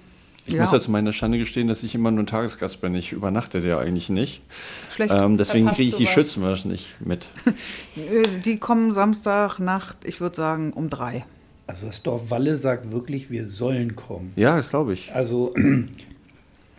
[0.46, 0.62] Ich Ja.
[0.64, 2.96] muss ja zu meiner Schande gestehen, dass ich immer nur ein Tagesgast bin.
[2.96, 4.42] Ich übernachte ja eigentlich nicht.
[4.90, 5.14] Schlecht.
[5.14, 6.12] Ähm, deswegen kriege ich die was.
[6.14, 7.28] Schützen wahrscheinlich mit.
[7.98, 11.26] Äh, Die kommen Samstag Nacht, ich würde sagen, um drei.
[11.66, 14.32] Also das Dorf Walle sagt wirklich, wir sollen kommen.
[14.38, 15.14] Ja, das glaube ich.
[15.14, 15.54] Also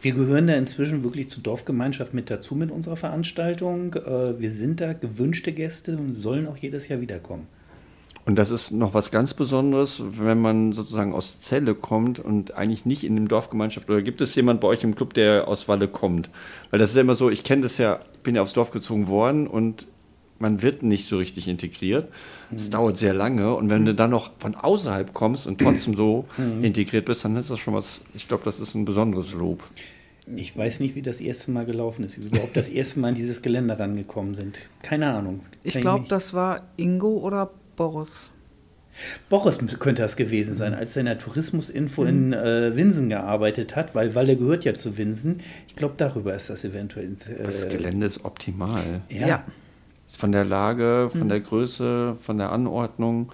[0.01, 3.95] wir gehören da inzwischen wirklich zur Dorfgemeinschaft mit dazu mit unserer Veranstaltung.
[3.95, 7.47] Äh, Wir sind da gewünschte Gäste und sollen auch jedes Jahr wiederkommen.
[8.25, 12.85] Und das ist noch was ganz Besonderes, wenn man sozusagen aus Celle kommt und eigentlich
[12.85, 13.89] nicht in dem Dorfgemeinschaft.
[13.89, 16.29] Oder gibt es jemand bei euch im Club, der aus Walle kommt?
[16.71, 18.71] Weil das ist ja immer so, ich kenne das ja, ich bin ja aufs Dorf
[18.71, 19.87] gezogen worden und
[20.39, 22.13] man wird nicht so richtig integriert.
[22.55, 26.27] Es dauert sehr lange und wenn du dann noch von außerhalb kommst und trotzdem so
[26.63, 29.63] integriert bist, dann ist das schon was, ich glaube, das ist ein besonderes Lob.
[30.37, 33.09] Ich weiß nicht, wie das erste Mal gelaufen ist, wie wir überhaupt das erste Mal
[33.09, 34.59] an dieses Gelände rangekommen sind.
[34.83, 35.41] Keine Ahnung.
[35.63, 38.29] Ich glaube, das war Ingo oder Boris.
[39.29, 43.95] Boris könnte das gewesen sein, als er in der Tourismusinfo in äh, Winsen gearbeitet hat,
[43.95, 45.41] weil Walle gehört ja zu Winsen.
[45.69, 47.13] Ich glaube, darüber ist das eventuell.
[47.13, 49.03] Äh, das Gelände ist optimal.
[49.09, 49.27] Ja.
[49.27, 49.45] Ja.
[50.17, 53.31] Von der Lage, von der Größe, von der Anordnung,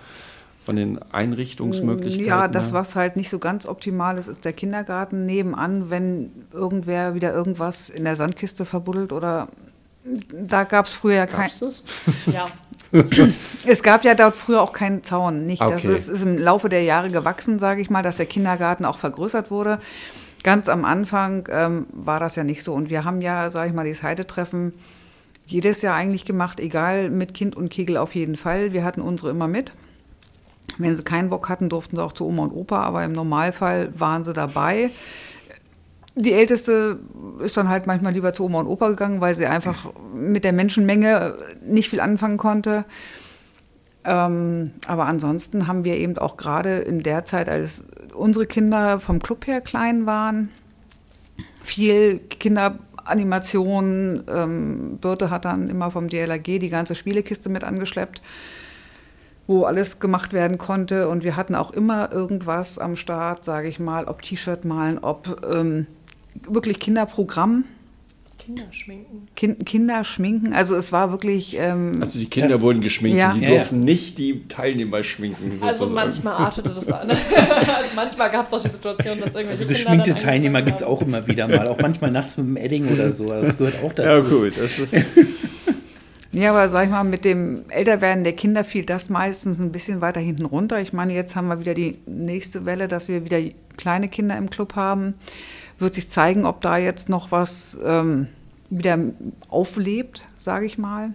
[0.64, 2.26] von den Einrichtungsmöglichkeiten.
[2.26, 7.14] Ja, das, was halt nicht so ganz optimal ist, ist der Kindergarten nebenan, wenn irgendwer
[7.14, 9.48] wieder irgendwas in der Sandkiste verbuddelt oder
[10.32, 11.48] da gab es früher ja kein.
[11.48, 11.82] Gab's das?
[12.26, 12.48] Ja,
[13.66, 15.46] Es gab ja dort früher auch keinen Zaun.
[15.46, 15.60] Nicht?
[15.60, 15.94] Das Okay.
[15.94, 19.50] ist, ist im Laufe der Jahre gewachsen, sage ich mal, dass der Kindergarten auch vergrößert
[19.50, 19.80] wurde.
[20.42, 22.72] Ganz am Anfang ähm, war das ja nicht so.
[22.74, 24.74] Und wir haben ja, sage ich mal, dieses Heidetreffen
[25.46, 28.72] jedes Jahr eigentlich gemacht, egal mit Kind und Kegel auf jeden Fall.
[28.72, 29.72] Wir hatten unsere immer mit.
[30.78, 33.92] Wenn sie keinen Bock hatten, durften sie auch zu Oma und Opa, aber im Normalfall
[33.96, 34.90] waren sie dabei.
[36.16, 37.00] Die Älteste
[37.40, 40.52] ist dann halt manchmal lieber zu Oma und Opa gegangen, weil sie einfach mit der
[40.52, 41.34] Menschenmenge
[41.64, 42.84] nicht viel anfangen konnte.
[44.04, 47.84] Ähm, aber ansonsten haben wir eben auch gerade in der Zeit, als
[48.14, 50.50] unsere Kinder vom Club her klein waren,
[51.62, 52.20] viel
[53.04, 54.24] Kinderanimation.
[54.28, 58.22] Ähm, Birte hat dann immer vom DLRG die ganze Spielekiste mit angeschleppt,
[59.46, 61.08] wo alles gemacht werden konnte.
[61.08, 65.46] Und wir hatten auch immer irgendwas am Start, sage ich mal, ob T-Shirt malen, ob
[65.52, 65.86] ähm,
[66.48, 67.64] wirklich Kinderprogramm,
[68.44, 69.28] Kinder schminken.
[69.36, 70.52] kind, Kinder schminken.
[70.52, 71.56] Also es war wirklich.
[71.58, 73.32] Ähm, Also die Kinder Das- wurden geschminkt, Ja.
[73.32, 75.58] die Ja, durften nicht die Teilnehmer schminken.
[75.62, 75.94] Also sozusagen.
[76.08, 77.10] manchmal artete das an.
[77.10, 77.20] also
[77.96, 80.82] manchmal gab es auch die Situation, dass irgendwelche Also Kinder geschminkte dann Teilnehmer gibt es
[80.82, 83.26] auch immer wieder mal, auch manchmal nachts mit dem Edding oder so.
[83.28, 84.24] Das gehört auch Ja dazu.
[84.40, 84.94] gut, das ist
[86.32, 90.00] Ja, aber sag ich mal, mit dem Älterwerden der Kinder fiel das meistens ein bisschen
[90.00, 90.80] weiter hinten runter.
[90.80, 93.38] Ich meine, jetzt haben wir wieder die nächste Welle, dass wir wieder
[93.76, 95.14] kleine Kinder im Club haben.
[95.78, 98.28] Wird sich zeigen, ob da jetzt noch was ähm,
[98.70, 98.98] wieder
[99.48, 101.12] auflebt, sage ich mal.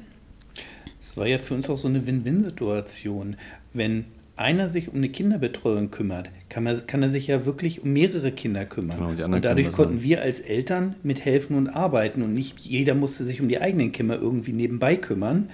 [1.00, 3.36] Es war ja für uns auch so eine Win-Win-Situation.
[3.74, 4.06] Wenn
[4.40, 8.32] einer sich um eine Kinderbetreuung kümmert, kann, man, kann er sich ja wirklich um mehrere
[8.32, 8.98] Kinder kümmern.
[8.98, 10.04] Genau, anderen und dadurch konnten machen.
[10.04, 14.18] wir als Eltern mithelfen und arbeiten und nicht jeder musste sich um die eigenen Kinder
[14.18, 15.50] irgendwie nebenbei kümmern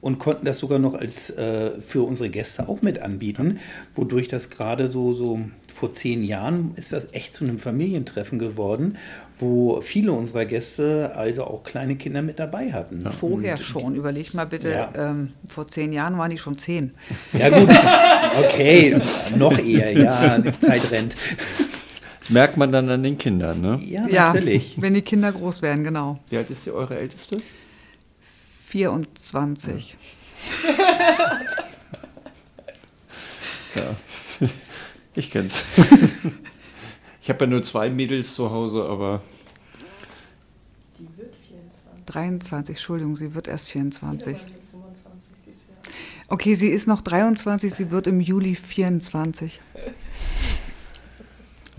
[0.00, 3.58] und konnten das sogar noch als äh, für unsere Gäste auch mit anbieten,
[3.94, 5.40] wodurch das gerade so, so
[5.70, 8.96] vor zehn Jahren ist das echt zu einem Familientreffen geworden,
[9.38, 13.08] wo viele unserer Gäste also auch kleine Kinder mit dabei hatten.
[13.10, 13.94] Vorher Und- schon.
[13.94, 14.92] Überlegt mal bitte, Ja.
[14.96, 16.92] ähm, vor zehn Jahren waren die schon zehn.
[17.32, 17.68] Ja gut,
[18.38, 19.00] okay,
[19.36, 21.14] noch eher, ja, die Zeit rennt.
[22.20, 23.80] das merkt man dann an den Kindern, ne?
[23.84, 24.74] Ja, natürlich.
[24.78, 26.18] wenn die Kinder groß werden, genau.
[26.28, 27.40] Wie alt ist die eure Älteste?
[28.66, 29.96] 24.
[33.74, 33.96] Ja.
[35.20, 35.62] Ich kenn's.
[37.22, 39.20] Ich habe ja nur zwei Mädels zu Hause, aber
[40.98, 42.06] Die wird 24.
[42.06, 44.38] 23, Entschuldigung, sie wird erst 24.
[44.38, 45.76] Die wird 25 dieses Jahr.
[46.28, 49.60] Okay, sie ist noch 23, sie wird im Juli 24.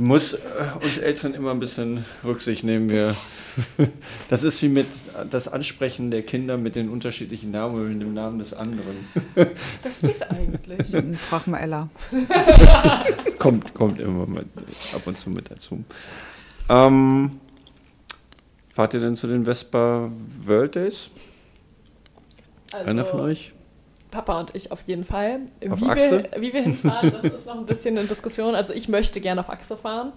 [0.02, 0.40] muss äh,
[0.82, 2.90] uns Älteren immer ein bisschen Rücksicht nehmen.
[2.90, 3.16] Wir,
[4.30, 4.88] das ist wie mit
[5.30, 9.08] das Ansprechen der Kinder mit den unterschiedlichen Namen und mit dem Namen des anderen.
[9.84, 11.18] Das geht eigentlich.
[11.20, 11.90] Frag mal Ella.
[13.40, 14.48] kommt, kommt immer mit,
[14.94, 15.84] ab und zu mit dazu.
[16.68, 17.40] Ähm,
[18.74, 20.10] fahrt ihr denn zu den Vespa
[20.44, 21.10] World Days?
[22.72, 23.54] Also, Einer von euch?
[24.12, 25.40] Papa und ich auf jeden Fall.
[25.70, 26.24] Auf wie, Achse?
[26.32, 28.54] Wir, wie wir hinfahren, das ist noch ein bisschen eine Diskussion.
[28.54, 30.12] Also ich möchte gerne auf Achse fahren.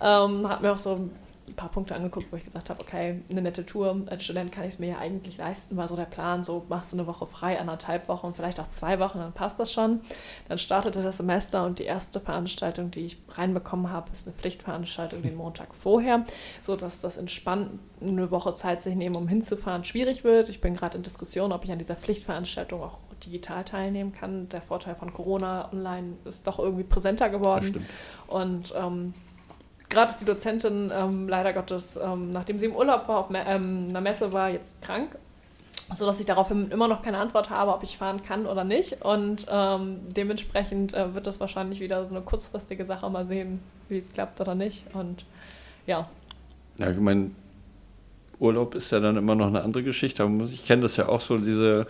[0.00, 1.10] Ähm, habe mir auch so
[1.50, 4.02] ein paar Punkte angeguckt, wo ich gesagt habe, okay, eine nette Tour.
[4.06, 6.92] Als Student kann ich es mir ja eigentlich leisten, war so der Plan, so machst
[6.92, 10.00] du eine Woche frei, anderthalb Wochen und vielleicht auch zwei Wochen, dann passt das schon.
[10.48, 15.22] Dann startete das Semester und die erste Veranstaltung, die ich reinbekommen habe, ist eine Pflichtveranstaltung
[15.22, 16.24] den Montag vorher,
[16.62, 20.48] sodass das entspannt eine Woche Zeit sich nehmen, um hinzufahren, schwierig wird.
[20.48, 24.48] Ich bin gerade in Diskussion, ob ich an dieser Pflichtveranstaltung auch digital teilnehmen kann.
[24.48, 27.86] Der Vorteil von Corona online ist doch irgendwie präsenter geworden.
[28.26, 29.14] Und ähm,
[29.88, 33.44] gerade ist die Dozentin ähm, leider Gottes, ähm, nachdem sie im Urlaub war, auf Me
[33.46, 35.16] ähm, einer Messe war, jetzt krank.
[35.92, 39.02] Sodass ich daraufhin immer noch keine Antwort habe, ob ich fahren kann oder nicht.
[39.02, 43.10] Und ähm, dementsprechend äh, wird das wahrscheinlich wieder so eine kurzfristige Sache.
[43.10, 44.84] Mal sehen, wie es klappt oder nicht.
[44.94, 45.24] Und
[45.86, 46.08] ja.
[46.78, 47.32] Ja, ich meine,
[48.38, 50.22] Urlaub ist ja dann immer noch eine andere Geschichte.
[50.22, 51.88] Aber ich kenne das ja auch so, diese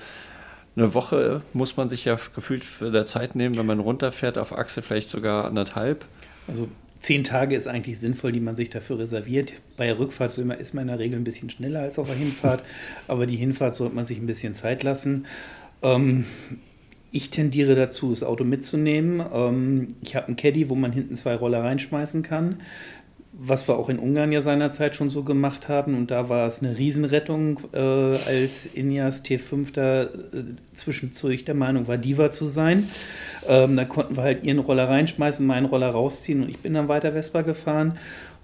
[0.80, 4.56] eine Woche muss man sich ja gefühlt für der Zeit nehmen, wenn man runterfährt auf
[4.56, 6.04] Achse, vielleicht sogar anderthalb.
[6.48, 6.68] Also
[7.00, 9.52] zehn Tage ist eigentlich sinnvoll, die man sich dafür reserviert.
[9.76, 12.16] Bei der Rückfahrt man, ist man in der Regel ein bisschen schneller als auf der
[12.16, 12.62] Hinfahrt,
[13.08, 15.26] aber die Hinfahrt sollte man sich ein bisschen Zeit lassen.
[15.82, 16.24] Ähm,
[17.12, 19.22] ich tendiere dazu, das Auto mitzunehmen.
[19.32, 22.58] Ähm, ich habe einen Caddy, wo man hinten zwei Roller reinschmeißen kann
[23.42, 25.94] was wir auch in Ungarn ja seinerzeit schon so gemacht haben.
[25.94, 30.08] Und da war es eine Riesenrettung, äh, als Ineas T5 da äh,
[30.74, 32.90] zwischendurch der Meinung war, Diva zu sein.
[33.48, 36.88] Ähm, da konnten wir halt ihren Roller reinschmeißen, meinen Roller rausziehen und ich bin dann
[36.88, 37.96] weiter Vespa gefahren.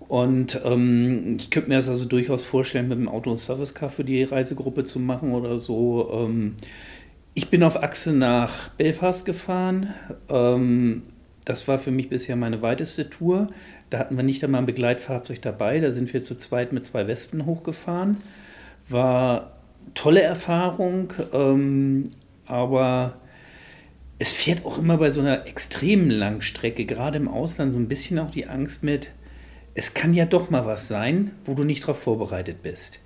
[0.08, 3.90] Und ähm, ich könnte mir das also durchaus vorstellen, mit dem Auto und Service Car
[3.90, 6.10] für die Reisegruppe zu machen oder so.
[6.10, 6.54] Ähm,
[7.34, 9.92] ich bin auf Achse nach Belfast gefahren.
[10.30, 11.02] Ähm,
[11.44, 13.48] das war für mich bisher meine weiteste Tour.
[13.90, 15.80] Da hatten wir nicht einmal ein Begleitfahrzeug dabei.
[15.80, 18.18] Da sind wir zu zweit mit zwei Wespen hochgefahren.
[18.88, 19.52] War
[19.94, 22.04] tolle Erfahrung, ähm,
[22.46, 23.14] aber
[24.18, 28.18] es fährt auch immer bei so einer extremen Langstrecke, gerade im Ausland, so ein bisschen
[28.18, 29.10] auch die Angst mit,
[29.74, 33.00] es kann ja doch mal was sein, wo du nicht darauf vorbereitet bist.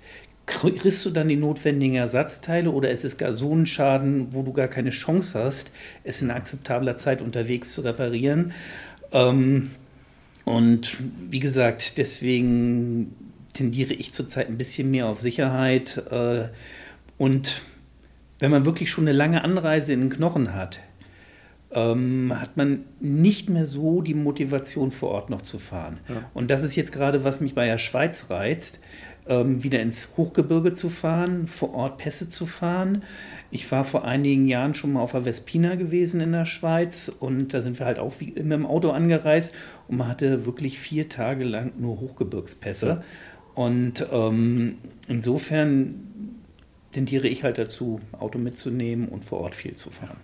[0.45, 4.53] Kriegst du dann die notwendigen Ersatzteile oder ist es gar so ein Schaden, wo du
[4.53, 5.71] gar keine Chance hast,
[6.03, 8.53] es in akzeptabler Zeit unterwegs zu reparieren?
[9.11, 9.71] Ähm,
[10.45, 10.97] und
[11.29, 13.15] wie gesagt, deswegen
[13.53, 15.97] tendiere ich zurzeit ein bisschen mehr auf Sicherheit.
[16.09, 16.49] Äh,
[17.17, 17.61] und
[18.39, 20.79] wenn man wirklich schon eine lange Anreise in den Knochen hat,
[21.73, 25.99] ähm, hat man nicht mehr so die Motivation vor Ort noch zu fahren.
[26.09, 26.29] Ja.
[26.33, 28.79] Und das ist jetzt gerade, was mich bei der Schweiz reizt,
[29.31, 33.03] ähm, wieder ins Hochgebirge zu fahren, vor Ort Pässe zu fahren.
[33.49, 37.53] Ich war vor einigen Jahren schon mal auf der Vespina gewesen in der Schweiz und
[37.53, 39.55] da sind wir halt auch wie immer im Auto angereist
[39.87, 42.87] und man hatte wirklich vier Tage lang nur Hochgebirgspässe.
[42.87, 43.03] Ja.
[43.55, 44.77] Und ähm,
[45.07, 45.95] insofern
[46.91, 50.17] tendiere ich halt dazu, Auto mitzunehmen und vor Ort viel zu fahren.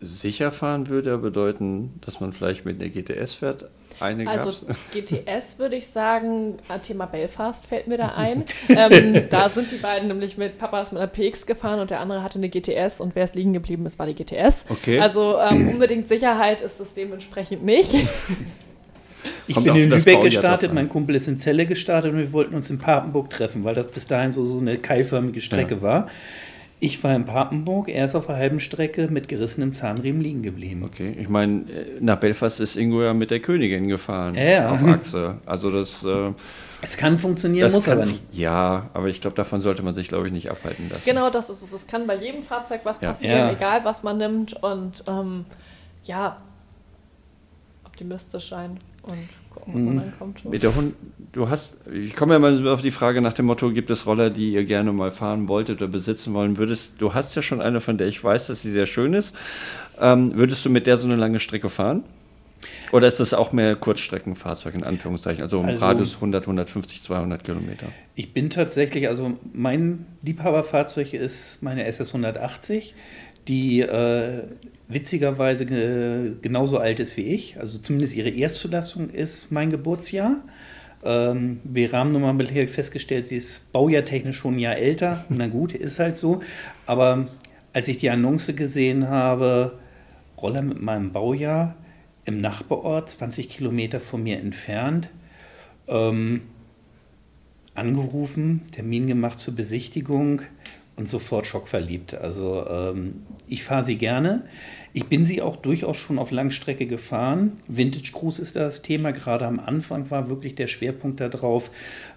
[0.00, 3.70] Sicher fahren würde bedeuten, dass man vielleicht mit einer GTS fährt,
[4.00, 8.44] eine also GTS würde ich sagen, Thema Belfast fällt mir da ein.
[8.68, 12.22] ähm, da sind die beiden nämlich mit Papas mit einer PX gefahren und der andere
[12.22, 14.64] hatte eine GTS und wer es liegen geblieben ist, war die GTS.
[14.68, 15.00] Okay.
[15.00, 17.94] Also ähm, unbedingt Sicherheit ist es dementsprechend nicht.
[19.46, 22.54] Ich Kommt bin in Lübeck gestartet, mein Kumpel ist in Celle gestartet und wir wollten
[22.54, 25.82] uns in Papenburg treffen, weil das bis dahin so, so eine keilförmige Strecke ja.
[25.82, 26.08] war.
[26.82, 30.82] Ich war in Papenburg, er ist auf der halben Strecke mit gerissenem Zahnriemen liegen geblieben.
[30.82, 34.34] Okay, ich meine, äh, nach Belfast ist Ingo ja mit der Königin gefahren.
[34.34, 34.72] Ja.
[34.72, 35.36] Auf Achse.
[35.44, 36.02] Also das.
[36.04, 36.32] Äh,
[36.80, 38.22] es kann funktionieren, das muss kann, aber nicht.
[38.32, 41.02] Ja, aber ich glaube, davon sollte man sich, glaube ich, nicht abhalten lassen.
[41.04, 41.72] Genau, das ist es.
[41.74, 43.10] Es kann bei jedem Fahrzeug was ja.
[43.10, 43.52] passieren, ja.
[43.52, 44.54] egal was man nimmt.
[44.62, 45.44] Und ähm,
[46.04, 46.38] ja,
[47.84, 50.00] optimistisch sein und gucken, man mhm.
[50.00, 50.44] ankommt.
[50.44, 50.94] Mit der Hund,
[51.32, 54.30] du hast, ich komme ja mal auf die Frage nach dem Motto, gibt es Roller,
[54.30, 56.94] die ihr gerne mal fahren wolltet oder besitzen wollen würdest?
[56.98, 59.34] Du hast ja schon eine, von der ich weiß, dass sie sehr schön ist.
[60.00, 62.04] Ähm, würdest du mit der so eine lange Strecke fahren?
[62.92, 67.86] Oder ist das auch mehr Kurzstreckenfahrzeug in Anführungszeichen, also, also Radius 100, 150, 200 Kilometer?
[68.16, 72.94] Ich bin tatsächlich, also mein Liebhaberfahrzeug ist meine SS 180,
[73.50, 74.44] die äh,
[74.88, 77.58] witzigerweise äh, genauso alt ist wie ich.
[77.58, 80.36] Also zumindest ihre Erstzulassung ist mein Geburtsjahr.
[81.02, 85.24] Ähm, wir haben nochmal festgestellt, sie ist baujahrtechnisch schon ein Jahr älter.
[85.28, 86.42] Na gut, ist halt so.
[86.86, 87.26] Aber
[87.72, 89.78] als ich die Annonce gesehen habe,
[90.40, 91.74] Roller mit meinem Baujahr
[92.24, 95.08] im Nachbarort, 20 Kilometer von mir entfernt,
[95.88, 96.42] ähm,
[97.74, 100.42] angerufen, Termin gemacht zur Besichtigung
[101.00, 102.14] und sofort schockverliebt.
[102.14, 104.44] Also ähm, ich fahre sie gerne.
[104.92, 107.58] Ich bin sie auch durchaus schon auf Langstrecke gefahren.
[107.68, 109.12] Vintage Cruise ist das Thema.
[109.12, 111.70] Gerade am Anfang war wirklich der Schwerpunkt darauf.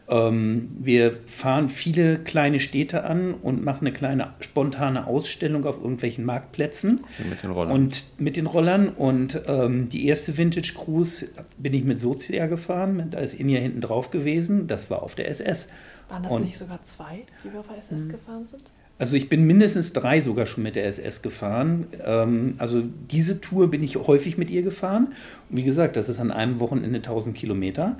[0.10, 6.26] Ähm, wir fahren viele kleine Städte an und machen eine kleine spontane Ausstellung auf irgendwelchen
[6.26, 7.06] Marktplätzen.
[7.30, 7.72] Mit den Rollern.
[7.72, 8.90] Und mit den Rollern.
[8.90, 13.08] Und ähm, die erste Vintage Cruise bin ich mit Sozia gefahren.
[13.12, 14.68] Da ist Inja hinten drauf gewesen.
[14.68, 15.70] Das war auf der SS.
[16.10, 18.10] Waren das und, nicht sogar zwei, die wir auf der SS hm.
[18.10, 18.64] gefahren sind?
[19.00, 21.88] Also ich bin mindestens drei sogar schon mit der SS gefahren.
[22.06, 25.14] Ähm, also diese Tour bin ich häufig mit ihr gefahren.
[25.50, 27.98] Und wie gesagt, das ist an einem Wochenende 1000 Kilometer.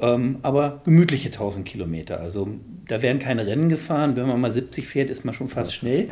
[0.00, 2.20] Ähm, aber gemütliche 1000 Kilometer.
[2.20, 2.48] Also
[2.88, 4.16] da werden keine Rennen gefahren.
[4.16, 6.08] Wenn man mal 70 fährt, ist man schon fast schnell.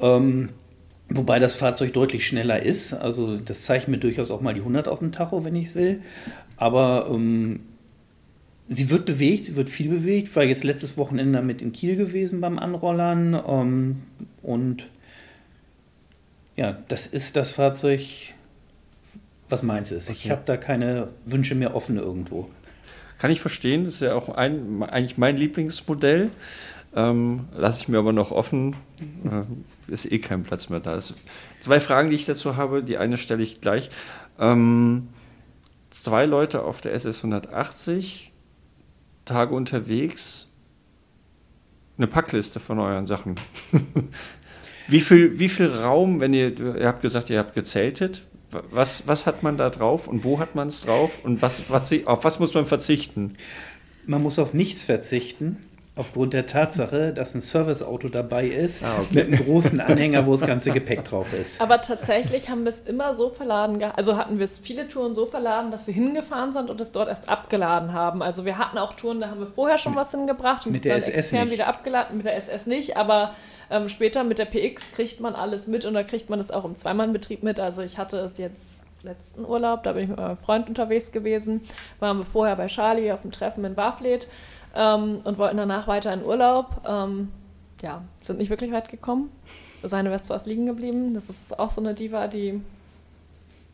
[0.00, 0.50] Ähm,
[1.08, 2.92] Wobei das Fahrzeug deutlich schneller ist.
[2.92, 5.74] Also das zeigt mir durchaus auch mal die 100 auf dem Tacho, wenn ich es
[5.76, 6.00] will.
[6.56, 7.60] Aber ähm,
[8.68, 10.28] sie wird bewegt, sie wird viel bewegt.
[10.28, 13.40] Ich war jetzt letztes Wochenende damit in Kiel gewesen beim Anrollern.
[13.46, 14.02] Ähm,
[14.42, 14.86] und
[16.56, 18.00] ja, das ist das Fahrzeug,
[19.48, 20.10] was meins ist.
[20.10, 20.18] Okay.
[20.24, 22.48] Ich habe da keine Wünsche mehr offen irgendwo.
[23.18, 26.30] Kann ich verstehen, das ist ja auch ein, eigentlich mein Lieblingsmodell.
[26.94, 28.74] Ähm, Lasse ich mir aber noch offen.
[29.24, 30.94] Äh, ist eh kein Platz mehr da.
[30.94, 31.14] Ist
[31.60, 32.82] zwei Fragen, die ich dazu habe.
[32.82, 33.90] Die eine stelle ich gleich.
[34.38, 35.08] Ähm,
[35.90, 38.25] zwei Leute auf der SS 180,
[39.26, 40.48] Tage unterwegs,
[41.98, 43.36] eine Packliste von euren Sachen.
[44.88, 48.22] wie, viel, wie viel Raum, wenn ihr, ihr habt gesagt, ihr habt gezeltet,
[48.70, 52.24] was, was hat man da drauf und wo hat man es drauf und was, auf
[52.24, 53.36] was muss man verzichten?
[54.06, 55.58] Man muss auf nichts verzichten
[55.96, 59.14] aufgrund der Tatsache, dass ein Serviceauto dabei ist ah, okay.
[59.14, 61.60] mit einem großen Anhänger, wo das ganze Gepäck drauf ist.
[61.60, 65.24] Aber tatsächlich haben wir es immer so verladen, also hatten wir es viele Touren so
[65.24, 68.22] verladen, dass wir hingefahren sind und es dort erst abgeladen haben.
[68.22, 70.92] Also wir hatten auch Touren, da haben wir vorher schon was hingebracht und mit der
[70.92, 71.54] dann SS extern nicht.
[71.54, 73.34] wieder abgeladen, mit der SS nicht, aber
[73.70, 76.66] ähm, später mit der PX kriegt man alles mit und da kriegt man es auch
[76.66, 77.58] im Zweimannbetrieb mit.
[77.58, 81.62] Also ich hatte es jetzt letzten Urlaub, da bin ich mit meinem Freund unterwegs gewesen,
[82.00, 84.26] waren wir vorher bei Charlie auf dem Treffen in Warfleet
[84.76, 86.82] ähm, und wollten danach weiter in Urlaub.
[86.86, 87.32] Ähm,
[87.82, 89.30] ja, sind nicht wirklich weit gekommen.
[89.82, 91.14] Seine Vespa ist liegen geblieben.
[91.14, 92.60] Das ist auch so eine Diva, die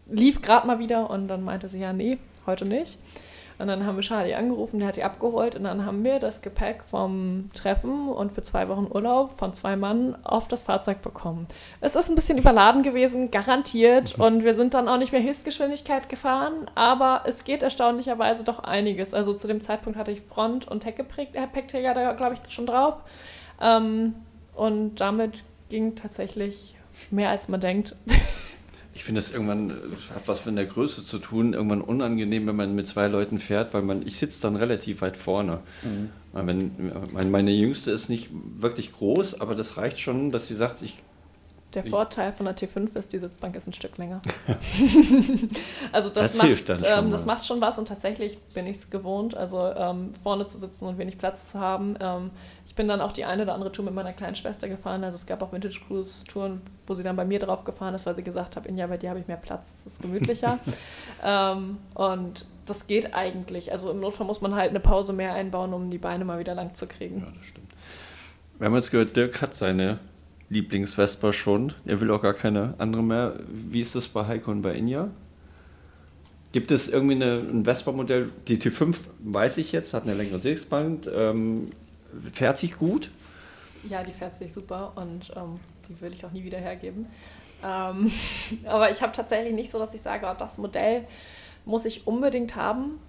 [0.07, 2.99] lief gerade mal wieder und dann meinte sie, ja, nee, heute nicht.
[3.63, 6.43] Und dann haben wir Charlie angerufen, der hat die abgeholt und dann haben wir das
[6.43, 11.47] Gepäck vom Treffen und für zwei Wochen Urlaub von zwei Mann auf das Fahrzeug bekommen.
[11.81, 14.19] Es ist ein bisschen überladen gewesen, garantiert.
[14.19, 19.15] Und wir sind dann auch nicht mehr Höchstgeschwindigkeit gefahren, aber es geht erstaunlicherweise doch einiges.
[19.15, 22.95] Also zu dem Zeitpunkt hatte ich Front- und Heckgepäckträger da, glaube ich, schon drauf.
[23.61, 24.17] Ähm,
[24.57, 26.75] und damit ging tatsächlich
[27.13, 27.95] mehr als man denkt.
[28.95, 29.71] Ich finde es irgendwann,
[30.15, 33.73] hat was mit der Größe zu tun, irgendwann unangenehm, wenn man mit zwei Leuten fährt,
[33.73, 35.61] weil man, ich sitze dann relativ weit vorne.
[35.83, 36.11] Mhm.
[36.35, 41.03] Wenn, meine Jüngste ist nicht wirklich groß, aber das reicht schon, dass sie sagt, ich
[41.75, 44.21] der Vorteil von der T5 ist, die Sitzbank ist ein Stück länger.
[45.93, 48.77] also das, das macht, hilft dann ähm, das macht schon was und tatsächlich bin ich
[48.77, 51.97] es gewohnt, also ähm, vorne zu sitzen und wenig Platz zu haben.
[52.01, 52.31] Ähm,
[52.73, 55.05] ich bin dann auch die eine oder andere Tour mit meiner kleinen Schwester gefahren.
[55.05, 58.07] Also es gab auch Vintage Cruise Touren, wo sie dann bei mir drauf gefahren ist,
[58.07, 60.59] weil sie gesagt hat, ja, bei dir habe ich mehr Platz, es ist gemütlicher.
[61.25, 63.71] Ähm, und das geht eigentlich.
[63.71, 66.55] Also im Notfall muss man halt eine Pause mehr einbauen, um die Beine mal wieder
[66.55, 67.21] lang zu kriegen.
[67.21, 67.69] Ja, das stimmt.
[68.59, 70.01] Wir haben jetzt gehört, Dirk hat seine
[70.49, 71.75] Lieblingsvespa schon.
[71.85, 73.35] Er will auch gar keine andere mehr.
[73.49, 75.11] Wie ist das bei Heiko und bei Inja?
[76.51, 78.31] Gibt es irgendwie eine, ein Vespa-Modell?
[78.49, 81.69] Die T5 weiß ich jetzt, hat eine längere Sitzbank, ähm,
[82.33, 83.11] fährt sich gut.
[83.89, 85.59] Ja, die fährt sich super und ähm,
[85.89, 87.07] die würde ich auch nie wieder hergeben.
[87.65, 88.13] Ähm,
[88.67, 91.07] aber ich habe tatsächlich nicht so, dass ich sage, oh, das Modell
[91.65, 93.01] muss ich unbedingt haben,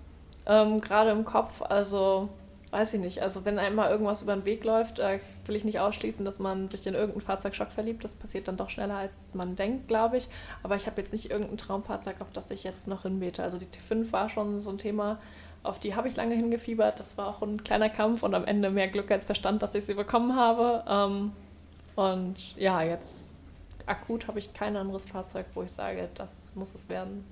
[0.45, 1.61] ähm, gerade im Kopf.
[1.61, 2.29] Also
[2.73, 3.21] weiß ich nicht.
[3.21, 6.69] Also wenn einmal irgendwas über den Weg läuft, äh, will ich nicht ausschließen, dass man
[6.69, 8.03] sich in irgendeinen Fahrzeugschock verliebt.
[8.03, 10.27] Das passiert dann doch schneller, als man denkt, glaube ich.
[10.63, 13.43] Aber ich habe jetzt nicht irgendein Traumfahrzeug, auf das ich jetzt noch hinbete.
[13.43, 15.19] Also die T5 war schon so ein Thema,
[15.63, 16.99] auf die habe ich lange hingefiebert.
[16.99, 19.85] Das war auch ein kleiner Kampf und am Ende mehr Glück als Verstand, dass ich
[19.85, 20.83] sie bekommen habe.
[20.87, 21.31] Ähm,
[21.95, 23.29] und ja, jetzt
[23.85, 27.23] akut habe ich kein anderes Fahrzeug, wo ich sage, das muss es werden.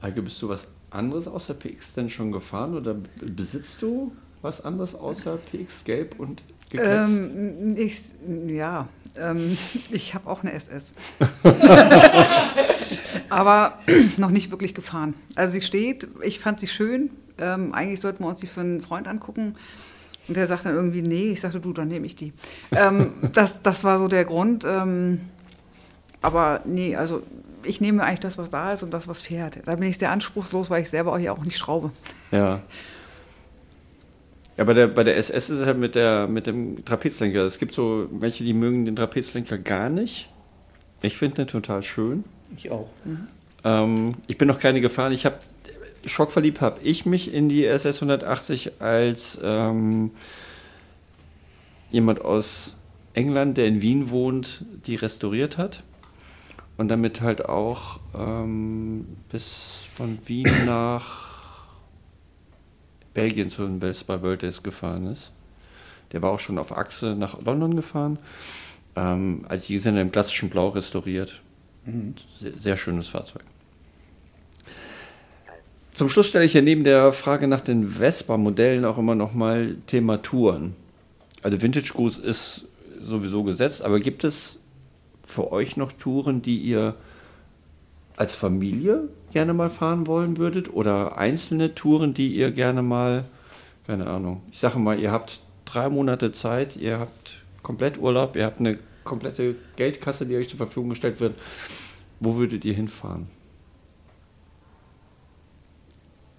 [0.00, 4.12] Heike, bist du was anderes außer PX denn schon gefahren oder besitzt du
[4.42, 7.20] was anderes außer PX Gelb und gekletzt?
[7.20, 8.00] Ähm, ich,
[8.48, 9.56] ja, ähm,
[9.90, 10.92] ich habe auch eine SS.
[13.28, 13.78] Aber
[14.16, 15.14] noch nicht wirklich gefahren.
[15.34, 17.10] Also sie steht, ich fand sie schön.
[17.42, 19.56] Ähm, eigentlich sollten wir uns die für einen Freund angucken.
[20.28, 22.32] Und der sagt dann irgendwie, nee, ich sagte, du, dann nehme ich die.
[22.72, 24.64] ähm, das, das war so der Grund.
[24.64, 25.20] Ähm,
[26.20, 27.22] aber nee, also
[27.64, 29.58] ich nehme eigentlich das, was da ist und das, was fährt.
[29.64, 31.90] Da bin ich sehr anspruchslos, weil ich selber auch nicht schraube.
[32.30, 32.60] Ja.
[34.56, 37.40] Ja, bei der, bei der SS ist es halt mit, der, mit dem Trapezlenker.
[37.40, 40.28] Es gibt so welche, die mögen den Trapezlenker gar nicht.
[41.00, 42.24] Ich finde den total schön.
[42.56, 42.88] Ich auch.
[43.04, 43.26] Mhm.
[43.64, 45.12] Ähm, ich bin noch keine gefahren.
[45.12, 45.36] Ich habe
[46.06, 50.10] schockverliebt habe ich mich in die SS 180 als ähm,
[51.90, 52.76] jemand aus
[53.14, 55.82] England, der in Wien wohnt, die restauriert hat
[56.76, 61.66] und damit halt auch ähm, bis von Wien nach
[63.14, 65.32] Belgien zu den Vespa World Days gefahren ist.
[66.12, 68.18] Der war auch schon auf Achse nach London gefahren.
[68.96, 71.40] Ähm, als ich gesehen im klassischen Blau restauriert.
[71.86, 72.14] Mhm.
[72.40, 73.42] Sehr, sehr, schönes Fahrzeug.
[75.94, 79.76] Zum Schluss stelle ich ja neben der Frage nach den Vespa-Modellen auch immer noch mal
[79.86, 80.74] Thema Touren.
[81.42, 82.66] Also Vintage Cruise ist
[82.98, 84.58] sowieso gesetzt, aber gibt es
[85.24, 86.94] für euch noch Touren, die ihr
[88.16, 93.24] als Familie gerne mal fahren wollen würdet oder einzelne Touren, die ihr gerne mal,
[93.86, 98.44] keine Ahnung, ich sage mal, ihr habt drei Monate Zeit, ihr habt komplett Urlaub, ihr
[98.44, 101.34] habt eine komplette Geldkasse, die euch zur Verfügung gestellt wird.
[102.20, 103.26] Wo würdet ihr hinfahren?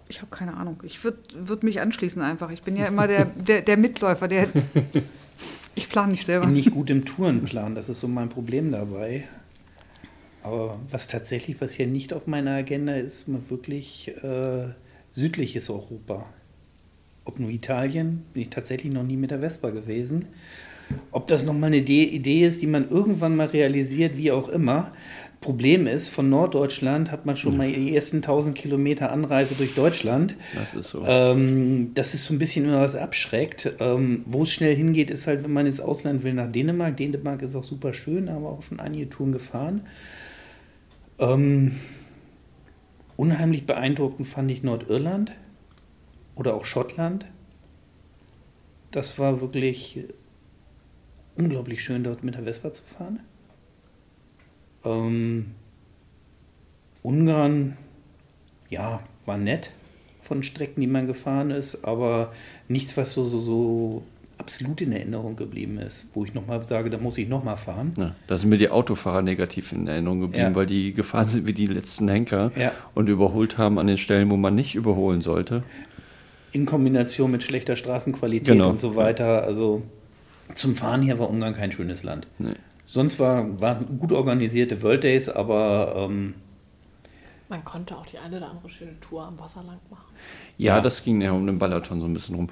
[0.07, 0.81] Ich habe keine Ahnung.
[0.83, 2.49] Ich würde würd mich anschließen einfach.
[2.51, 4.47] Ich bin ja immer der, der, der Mitläufer, der.
[5.75, 6.43] Ich plane nicht selber.
[6.43, 9.23] Ich bin nicht gut im Tourenplan, das ist so mein Problem dabei.
[10.43, 14.67] Aber was tatsächlich, was hier nicht auf meiner Agenda ist, mal wirklich äh,
[15.13, 16.27] südliches Europa.
[17.25, 20.27] Ob nur Italien, bin ich tatsächlich noch nie mit der Vespa gewesen.
[21.11, 24.91] Ob das nochmal eine Idee ist, die man irgendwann mal realisiert, wie auch immer.
[25.43, 30.35] Problem ist, von Norddeutschland hat man schon mal die ersten 1000 Kilometer Anreise durch Deutschland.
[30.55, 31.03] Das ist so.
[31.05, 33.73] Ähm, das ist so ein bisschen immer was abschreckt.
[33.79, 36.95] Ähm, Wo es schnell hingeht, ist halt, wenn man ins Ausland will, nach Dänemark.
[36.95, 39.81] Dänemark ist auch super schön, aber auch schon einige Touren gefahren.
[41.19, 41.73] Ähm,
[43.17, 45.33] unheimlich beeindruckend fand ich Nordirland
[46.35, 47.25] oder auch Schottland.
[48.91, 50.05] Das war wirklich
[51.35, 53.19] unglaublich schön, dort mit der Vespa zu fahren.
[54.85, 55.47] Ähm,
[57.01, 57.77] Ungarn,
[58.69, 59.71] ja, war nett
[60.21, 62.31] von Strecken, die man gefahren ist, aber
[62.69, 64.03] nichts, was so, so, so
[64.37, 67.93] absolut in Erinnerung geblieben ist, wo ich nochmal sage, da muss ich nochmal fahren.
[67.97, 70.55] Ja, da sind mir die Autofahrer negativ in Erinnerung geblieben, Ja.
[70.55, 72.71] weil die gefahren sind wie die letzten Henker Ja.
[72.95, 75.63] und überholt haben an den Stellen, wo man nicht überholen sollte.
[76.53, 78.69] In Kombination mit schlechter Straßenqualität Genau.
[78.69, 79.43] und so weiter.
[79.43, 79.81] Also
[80.55, 82.27] zum Fahren hier war Ungarn kein schönes Land.
[82.39, 82.53] Nee.
[82.93, 86.35] Sonst war, waren gut organisierte World Days, aber ähm,
[87.49, 90.13] Man konnte auch die eine oder andere schöne Tour am Wasser lang machen.
[90.59, 90.81] Ja, Ja.
[90.81, 92.49] das ging ja um den Balaton so ein bisschen rum.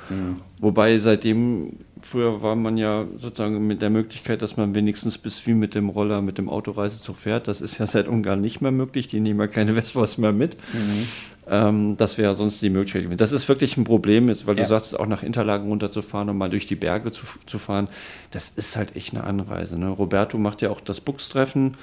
[0.60, 5.54] Wobei seitdem, früher war man ja sozusagen mit der Möglichkeit, dass man wenigstens bis wie
[5.54, 7.48] mit dem Roller, mit dem Autoreisezug fährt.
[7.48, 9.08] Das ist ja seit Ungarn nicht mehr möglich.
[9.10, 10.58] Die nehmen ja keine Vespas mehr mit.
[11.50, 13.18] Ähm, das wäre sonst die Möglichkeit gewesen.
[13.18, 14.68] Das ist wirklich ein Problem, jetzt, weil du Ja.
[14.68, 17.88] sagst, auch nach Interlaken runterzufahren und mal durch die Berge zu, zu fahren.
[18.30, 19.80] Das ist halt echt eine Anreise.
[19.80, 19.90] Ne?
[19.90, 21.76] Roberto macht ja auch das Buchstreffen.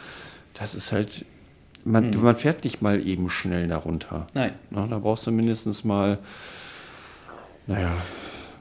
[0.55, 1.25] Das ist halt,
[1.85, 4.27] man, man fährt nicht mal eben schnell da runter.
[4.35, 4.53] nein.
[4.71, 6.19] Na, da brauchst du mindestens mal,
[7.67, 7.93] naja,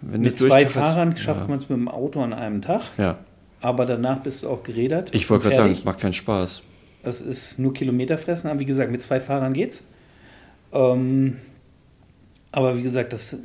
[0.02, 1.48] wenn Mit du zwei Fahrern schafft ja.
[1.48, 3.18] man es mit dem Auto an einem Tag, Ja,
[3.62, 5.10] aber danach bist du auch gerädert.
[5.14, 6.62] ich wollte gerade sagen, es macht keinen Spaß.
[7.04, 9.84] Das ist nur Kilometer fressen, aber wie gesagt, mit zwei Fahrern geht's.
[10.74, 11.38] Ähm,
[12.52, 13.38] aber wie gesagt, das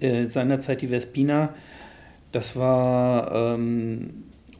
[0.00, 1.54] äh, seinerzeit die Vespina,
[2.32, 4.10] das war ähm,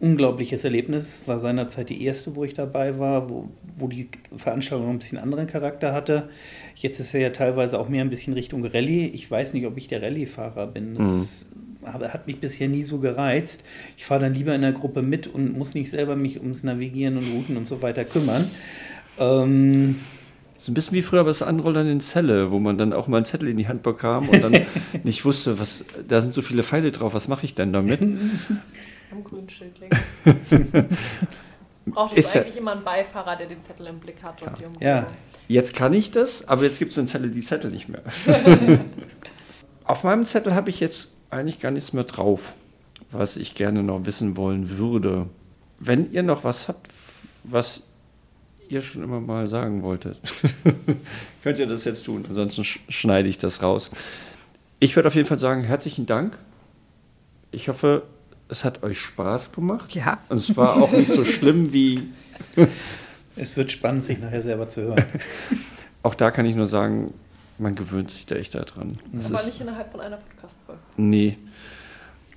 [0.01, 1.23] unglaubliches Erlebnis.
[1.27, 5.19] War seinerzeit die erste, wo ich dabei war, wo, wo die Veranstaltung noch ein bisschen
[5.19, 6.29] anderen Charakter hatte.
[6.75, 9.07] Jetzt ist er ja teilweise auch mehr ein bisschen Richtung Rallye.
[9.09, 10.97] Ich weiß nicht, ob ich der Rallye-Fahrer bin.
[10.97, 11.47] Das
[11.85, 13.63] habe- hat mich bisher nie so gereizt.
[13.97, 17.17] Ich fahre dann lieber in der Gruppe mit und muss nicht selber mich ums Navigieren
[17.17, 18.51] und Routen und so weiter kümmern.
[19.19, 19.97] Ähm,
[20.61, 23.17] Das ist ein bisschen wie früher das Anrollern in Zelle, wo man dann auch mal
[23.17, 24.53] einen Zettel in die Hand bekam und dann
[25.05, 27.99] nicht wusste, was, da sind so viele Pfeile drauf, was mache ich denn damit?
[29.11, 29.73] Am grünen Schild.
[31.87, 34.59] Braucht es Ist ja- eigentlich immer einen Beifahrer, der den Zettel im Blick hat und
[34.59, 34.87] die Umgebung.
[34.87, 35.07] Ja.
[35.49, 38.03] Jetzt kann ich das, aber jetzt gibt es in Zelle die Zettel nicht mehr.
[39.85, 42.53] Auf meinem Zettel habe ich jetzt eigentlich gar nichts mehr drauf,
[43.13, 45.25] was ich gerne noch wissen wollen würde.
[45.79, 46.89] Wenn ihr noch was habt,
[47.45, 47.83] was
[48.71, 50.19] ihr schon immer mal sagen wolltet,
[51.43, 52.25] könnt ihr das jetzt tun.
[52.29, 53.91] Ansonsten sch schneide ich das raus.
[54.79, 56.39] Ich würde auf jeden Fall sagen, herzlichen Dank.
[57.51, 58.03] Ich hoffe,
[58.49, 59.95] es hat euch Spaß gemacht.
[59.95, 60.19] Ja.
[60.29, 62.09] Und es war auch nicht so schlimm wie
[63.37, 65.05] es wird spannend, sich nachher selber zu hören.
[66.03, 67.13] Auch da kann ich nur sagen,
[67.59, 68.99] man gewöhnt sich da echt daran.
[69.13, 70.81] Das Aber ist, nicht innerhalb von einer Podcast-Folge.
[70.97, 71.37] nee.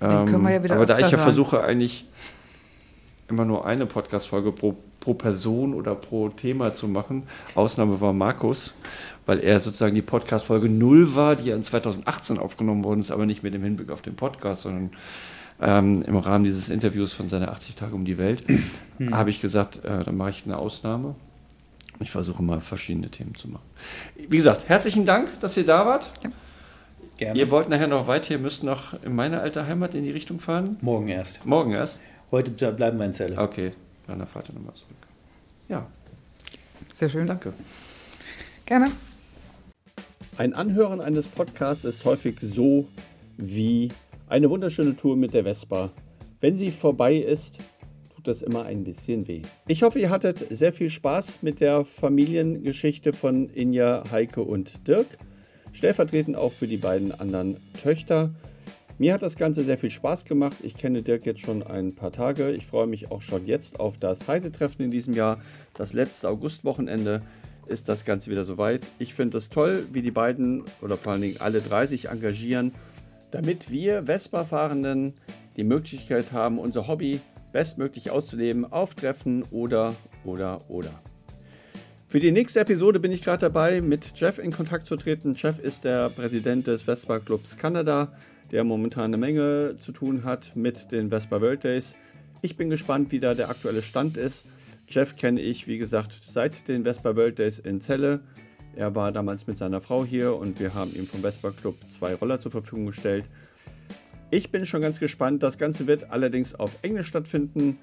[0.02, 1.20] Den können wir ja wieder aber da ich ja hören.
[1.22, 2.06] versuche eigentlich
[3.30, 7.24] immer nur eine Podcast-Folge pro, pro Person oder pro Thema zu machen,
[7.56, 8.74] Ausnahme war Markus,
[9.26, 13.26] weil er sozusagen die Podcast-Folge 0 war, die ja in 2018 aufgenommen worden ist, aber
[13.26, 14.92] nicht mit dem Hinblick auf den Podcast, sondern
[15.62, 18.44] ähm, im Rahmen dieses Interviews von seiner 80 Tage um die Welt,
[19.12, 21.16] habe ich gesagt, äh, dann mache ich eine Ausnahme.
[22.00, 23.64] Ich versuche mal verschiedene Themen zu machen.
[24.16, 26.12] Wie gesagt, herzlichen Dank, dass ihr da wart.
[27.18, 27.38] Gerne.
[27.38, 30.40] Ihr wollt nachher noch weiter, ihr müsst noch in meine alte Heimat in die Richtung
[30.40, 30.78] fahren.
[30.82, 31.46] Morgen erst.
[31.46, 32.00] Morgen erst.
[32.32, 33.38] Heute bleiben wir in Zelle.
[33.38, 33.74] Okay,
[34.06, 34.98] fahrt ihr nochmal zurück.
[35.70, 35.88] Ja,
[36.92, 37.28] Sehr schön.
[37.28, 37.54] danke.
[38.66, 38.92] Gerne.
[40.38, 42.88] Ein Anhören eines Podcasts ist häufig so
[43.38, 43.90] wie
[44.28, 45.90] eine wunderschöne Tour mit der Vespa.
[46.42, 47.60] Wenn sie vorbei ist,
[48.16, 49.42] tut das immer ein bisschen weh.
[49.68, 55.08] Ich hoffe, ihr hattet sehr viel Spaß mit der Familiengeschichte von Inja, Heike und Dirk.
[55.72, 58.32] Stellvertretend auch für die beiden anderen Töchter.
[59.00, 60.58] Mir hat das Ganze sehr viel Spaß gemacht.
[60.62, 62.52] Ich kenne Dirk jetzt schon ein paar Tage.
[62.52, 65.40] Ich freue mich auch schon jetzt auf das Heidetreffen in diesem Jahr.
[65.74, 67.22] Das letzte Augustwochenende
[67.66, 68.86] ist das Ganze wieder soweit.
[69.00, 72.72] Ich finde es toll, wie die beiden oder vor allen Dingen alle drei sich engagieren,
[73.32, 75.14] damit wir Vespa-Fahrenden
[75.58, 77.20] die Möglichkeit haben, unser Hobby
[77.52, 80.92] bestmöglich auszuleben auf Treffen oder, oder, oder.
[82.08, 85.34] Für die nächste Episode bin ich gerade dabei, mit Jeff in Kontakt zu treten.
[85.36, 88.12] Jeff ist der Präsident des Vespa Clubs Kanada,
[88.54, 91.96] der momentan eine Menge zu tun hat mit den Vespa World Days.
[92.44, 94.46] Ich bin gespannt, wie da der aktuelle Stand ist.
[94.88, 98.20] Jeff kenne ich, wie gesagt, seit den Vespa World Days in Celle.
[98.76, 102.14] Er war damals mit seiner Frau hier und wir haben ihm vom Vespa Club zwei
[102.14, 103.26] Roller zur Verfügung gestellt.
[104.30, 105.42] Ich bin schon ganz gespannt.
[105.42, 107.80] Das Ganze wird allerdings auf Englisch stattfinden.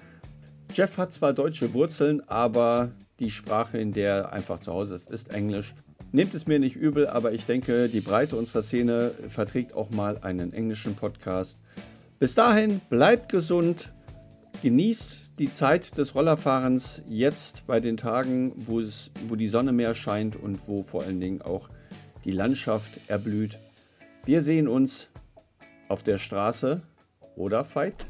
[0.73, 5.11] Jeff hat zwar deutsche Wurzeln, aber die Sprache, in der er einfach zu Hause ist,
[5.11, 5.73] ist Englisch.
[6.13, 10.17] Nehmt es mir nicht übel, aber ich denke, die Breite unserer Szene verträgt auch mal
[10.17, 11.59] einen englischen Podcast.
[12.19, 13.91] Bis dahin, bleibt gesund,
[14.61, 19.95] genießt die Zeit des Rollerfahrens jetzt bei den Tagen, wo, es, wo die Sonne mehr
[19.95, 21.69] scheint und wo vor allen Dingen auch
[22.25, 23.57] die Landschaft erblüht.
[24.25, 25.07] Wir sehen uns
[25.87, 26.81] auf der Straße
[27.37, 28.05] oder Fight.